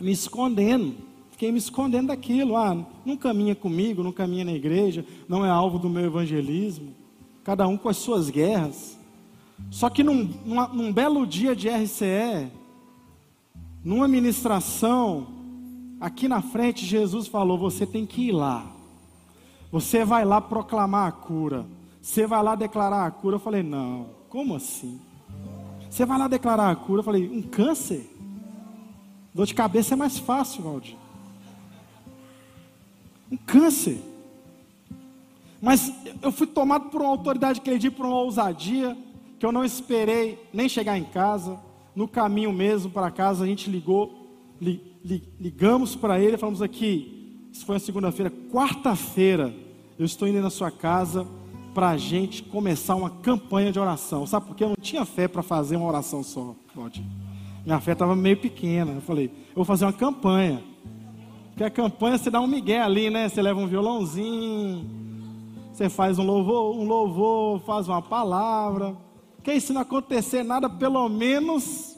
[0.00, 0.94] me escondendo.
[1.30, 2.56] Fiquei me escondendo daquilo.
[2.56, 6.94] Ah, não caminha comigo, não caminha na igreja, não é alvo do meu evangelismo.
[7.44, 8.98] Cada um com as suas guerras.
[9.70, 10.28] Só que num,
[10.72, 12.50] num belo dia de RCE,
[13.84, 15.26] numa ministração,
[16.00, 18.66] aqui na frente, Jesus falou: Você tem que ir lá.
[19.70, 21.66] Você vai lá proclamar a cura.
[22.00, 23.36] Você vai lá declarar a cura.
[23.36, 25.00] Eu falei: Não, como assim?
[25.96, 27.00] Você vai lá declarar a cura.
[27.00, 28.06] Eu falei: Um câncer?
[29.34, 30.94] Dor de cabeça é mais fácil, Valdir.
[33.32, 33.98] Um câncer.
[35.60, 35.90] Mas
[36.20, 38.94] eu fui tomado por uma autoridade que ele por uma ousadia
[39.38, 41.58] que eu não esperei nem chegar em casa.
[41.94, 47.40] No caminho mesmo para casa, a gente ligou, li, li, ligamos para ele, falamos aqui,
[47.50, 49.54] isso foi na segunda-feira, quarta-feira,
[49.98, 51.26] eu estou indo na sua casa
[51.76, 54.26] para a gente começar uma campanha de oração.
[54.26, 54.64] Sabe por quê?
[54.64, 57.06] Eu não tinha fé para fazer uma oração só, Claudinho.
[57.66, 58.92] Minha fé estava meio pequena.
[58.92, 60.64] Eu falei, eu vou fazer uma campanha.
[61.50, 63.28] Porque a campanha você dá um migué ali, né?
[63.28, 64.86] Você leva um violãozinho,
[65.70, 68.96] você faz um louvor, um louvor, faz uma palavra.
[69.36, 71.94] Porque se não acontecer nada, pelo menos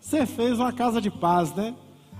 [0.00, 1.74] você fez uma casa de paz, né?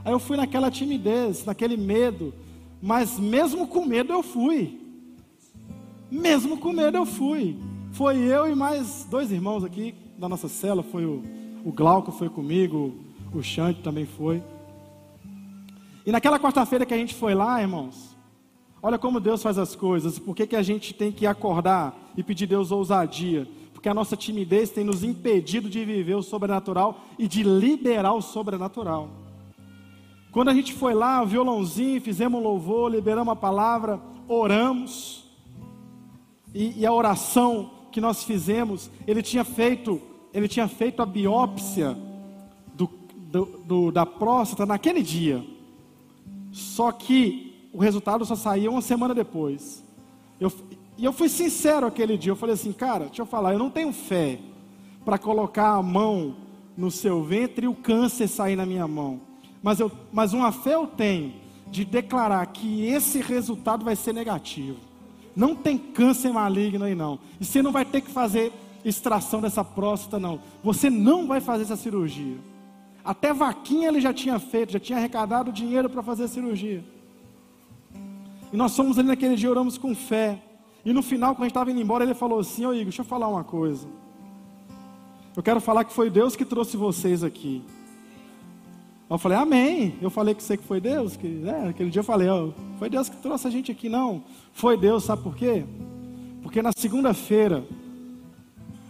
[0.04, 2.34] Aí eu fui naquela timidez, naquele medo.
[2.82, 4.87] Mas mesmo com medo eu fui.
[6.10, 7.56] Mesmo com medo eu fui.
[7.92, 10.82] Foi eu e mais dois irmãos aqui da nossa cela.
[10.82, 11.22] Foi o,
[11.64, 12.94] o Glauco foi comigo,
[13.34, 14.42] o Xande também foi.
[16.06, 18.16] E naquela quarta-feira que a gente foi lá, irmãos,
[18.82, 20.18] olha como Deus faz as coisas.
[20.18, 23.46] Por que, que a gente tem que acordar e pedir Deus ousadia?
[23.78, 28.20] porque a nossa timidez tem nos impedido de viver o sobrenatural e de liberar o
[28.20, 29.08] sobrenatural.
[30.32, 35.27] Quando a gente foi lá, violãozinho, fizemos um louvor, liberamos a palavra, oramos,
[36.54, 40.00] e, e a oração que nós fizemos, ele tinha feito,
[40.32, 41.96] ele tinha feito a biópsia
[42.74, 45.44] do, do, do, da próstata naquele dia.
[46.52, 49.84] Só que o resultado só saiu uma semana depois.
[50.40, 50.52] Eu,
[50.96, 53.70] e eu fui sincero aquele dia, eu falei assim, cara, deixa eu falar, eu não
[53.70, 54.38] tenho fé
[55.04, 56.36] para colocar a mão
[56.76, 59.20] no seu ventre e o câncer sair na minha mão.
[59.62, 61.34] Mas, eu, mas uma fé eu tenho
[61.70, 64.87] de declarar que esse resultado vai ser negativo.
[65.38, 67.20] Não tem câncer maligno aí não.
[67.40, 68.52] E você não vai ter que fazer
[68.84, 70.40] extração dessa próstata não.
[70.64, 72.38] Você não vai fazer essa cirurgia.
[73.04, 76.84] Até vaquinha ele já tinha feito, já tinha arrecadado dinheiro para fazer a cirurgia.
[78.52, 80.42] E nós fomos ali naquele dia, oramos com fé.
[80.84, 83.02] E no final, quando a gente estava indo embora, ele falou assim: Ô Igor, deixa
[83.02, 83.86] eu falar uma coisa.
[85.36, 87.62] Eu quero falar que foi Deus que trouxe vocês aqui.
[89.10, 89.94] Eu falei, Amém.
[90.02, 91.16] Eu falei que sei que foi Deus.
[91.16, 93.88] Que, né, aquele dia eu falei, ó, foi Deus que trouxe a gente aqui.
[93.88, 95.64] Não, foi Deus, sabe por quê?
[96.42, 97.64] Porque na segunda-feira,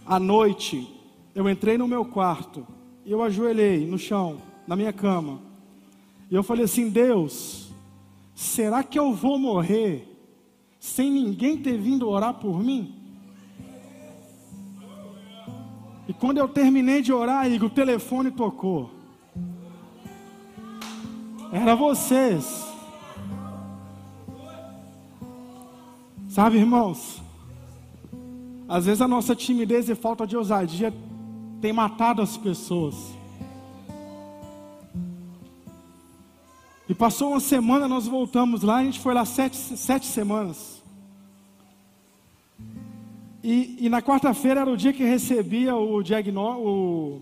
[0.05, 0.87] à noite,
[1.33, 2.67] eu entrei no meu quarto
[3.05, 5.39] e eu ajoelhei no chão, na minha cama.
[6.29, 7.69] E eu falei assim: Deus,
[8.35, 10.05] será que eu vou morrer
[10.79, 12.95] sem ninguém ter vindo orar por mim?
[16.07, 18.98] E quando eu terminei de orar, Igor, o telefone tocou.
[21.51, 22.67] Era vocês.
[26.29, 27.21] Sabe, irmãos?
[28.67, 30.93] Às vezes a nossa timidez e falta de ousadia
[31.59, 32.95] tem matado as pessoas.
[36.87, 40.83] E passou uma semana, nós voltamos lá, a gente foi lá sete, sete semanas.
[43.43, 47.21] E, e na quarta-feira era o dia que recebia o, o,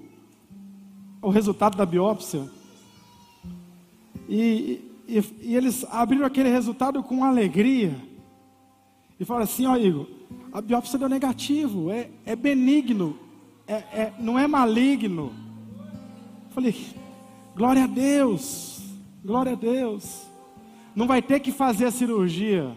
[1.21, 2.56] o resultado da biópsia.
[4.27, 7.95] E, e, e, eles abriram aquele resultado com alegria.
[9.19, 10.07] E falaram assim: Ó Igor,
[10.51, 13.17] a biópsia deu negativo, é, é benigno,
[13.67, 15.31] é, é, não é maligno.
[16.49, 16.75] Falei,
[17.55, 18.81] glória a Deus,
[19.23, 20.23] glória a Deus.
[20.95, 22.75] Não vai ter que fazer a cirurgia,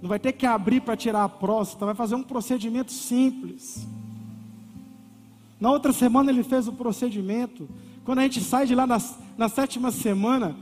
[0.00, 3.86] não vai ter que abrir para tirar a próstata, vai fazer um procedimento simples.
[5.58, 7.68] Na outra semana ele fez o procedimento.
[8.04, 8.98] Quando a gente sai de lá na,
[9.36, 10.56] na sétima semana,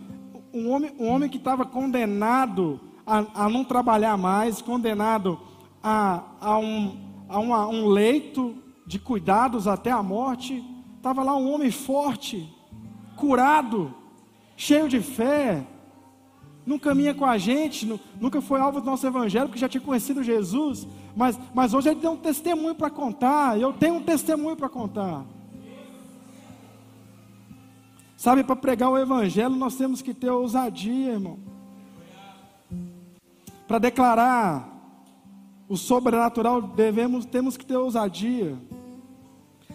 [0.58, 5.38] um homem, um homem que estava condenado a, a, não trabalhar mais, condenado
[5.82, 6.96] a, a, um,
[7.28, 8.54] a, uma, um leito
[8.86, 10.64] de cuidados até a morte,
[10.96, 12.48] estava lá um homem forte,
[13.16, 13.94] curado,
[14.56, 15.66] cheio de fé,
[16.66, 20.22] não caminha com a gente, nunca foi alvo do nosso evangelho, porque já tinha conhecido
[20.22, 20.86] Jesus,
[21.16, 25.24] mas, mas hoje ele tem um testemunho para contar, eu tenho um testemunho para contar.
[28.18, 31.38] Sabe, para pregar o evangelho nós temos que ter ousadia, irmão.
[33.68, 34.68] Para declarar
[35.68, 38.58] o sobrenatural devemos temos que ter ousadia.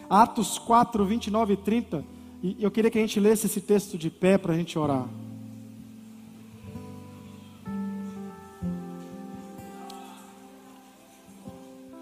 [0.10, 2.04] Atos 4, 29 e 30.
[2.44, 5.08] E eu queria que a gente lesse esse texto de pé para a gente orar.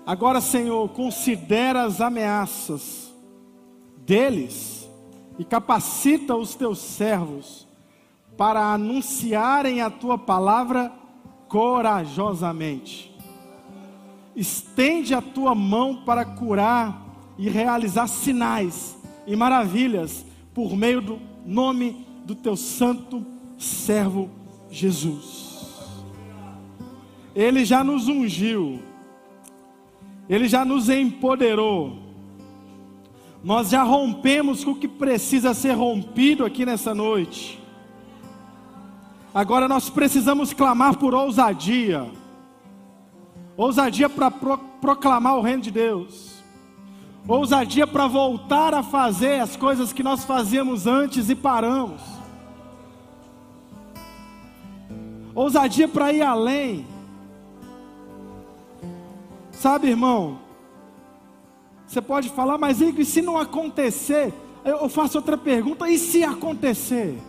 [0.08, 3.14] Agora, Senhor, considera as ameaças
[4.08, 4.80] deles
[5.42, 7.68] e capacita os teus servos
[8.38, 10.92] para anunciarem a tua palavra
[11.48, 13.12] corajosamente.
[14.36, 20.24] Estende a tua mão para curar e realizar sinais e maravilhas
[20.54, 23.26] por meio do nome do teu santo
[23.58, 24.30] servo
[24.70, 25.89] Jesus.
[27.36, 28.80] Ele já nos ungiu,
[30.30, 32.01] ele já nos empoderou.
[33.44, 37.60] Nós já rompemos com o que precisa ser rompido aqui nessa noite.
[39.34, 42.10] Agora nós precisamos clamar por ousadia
[43.56, 46.32] ousadia para pro, proclamar o reino de Deus
[47.28, 52.02] ousadia para voltar a fazer as coisas que nós fazíamos antes e paramos,
[55.36, 56.86] ousadia para ir além.
[59.52, 60.39] Sabe, irmão,
[61.92, 64.34] você pode falar, mas e se não acontecer?
[64.64, 67.20] Eu faço outra pergunta: e se acontecer?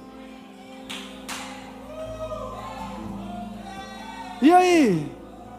[4.41, 5.11] E aí?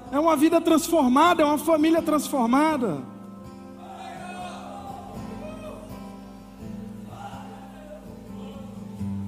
[0.09, 3.01] É uma vida transformada, é uma família transformada.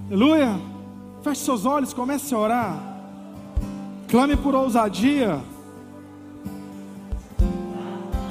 [0.08, 0.58] Aleluia.
[1.22, 3.02] Feche seus olhos, comece a orar.
[4.08, 5.42] Clame por ousadia.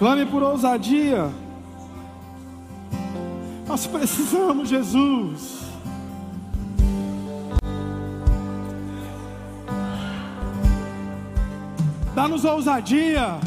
[0.05, 1.31] Clame por ousadia.
[3.67, 5.63] Nós precisamos, Jesus.
[12.15, 13.41] Dá-nos ousadia.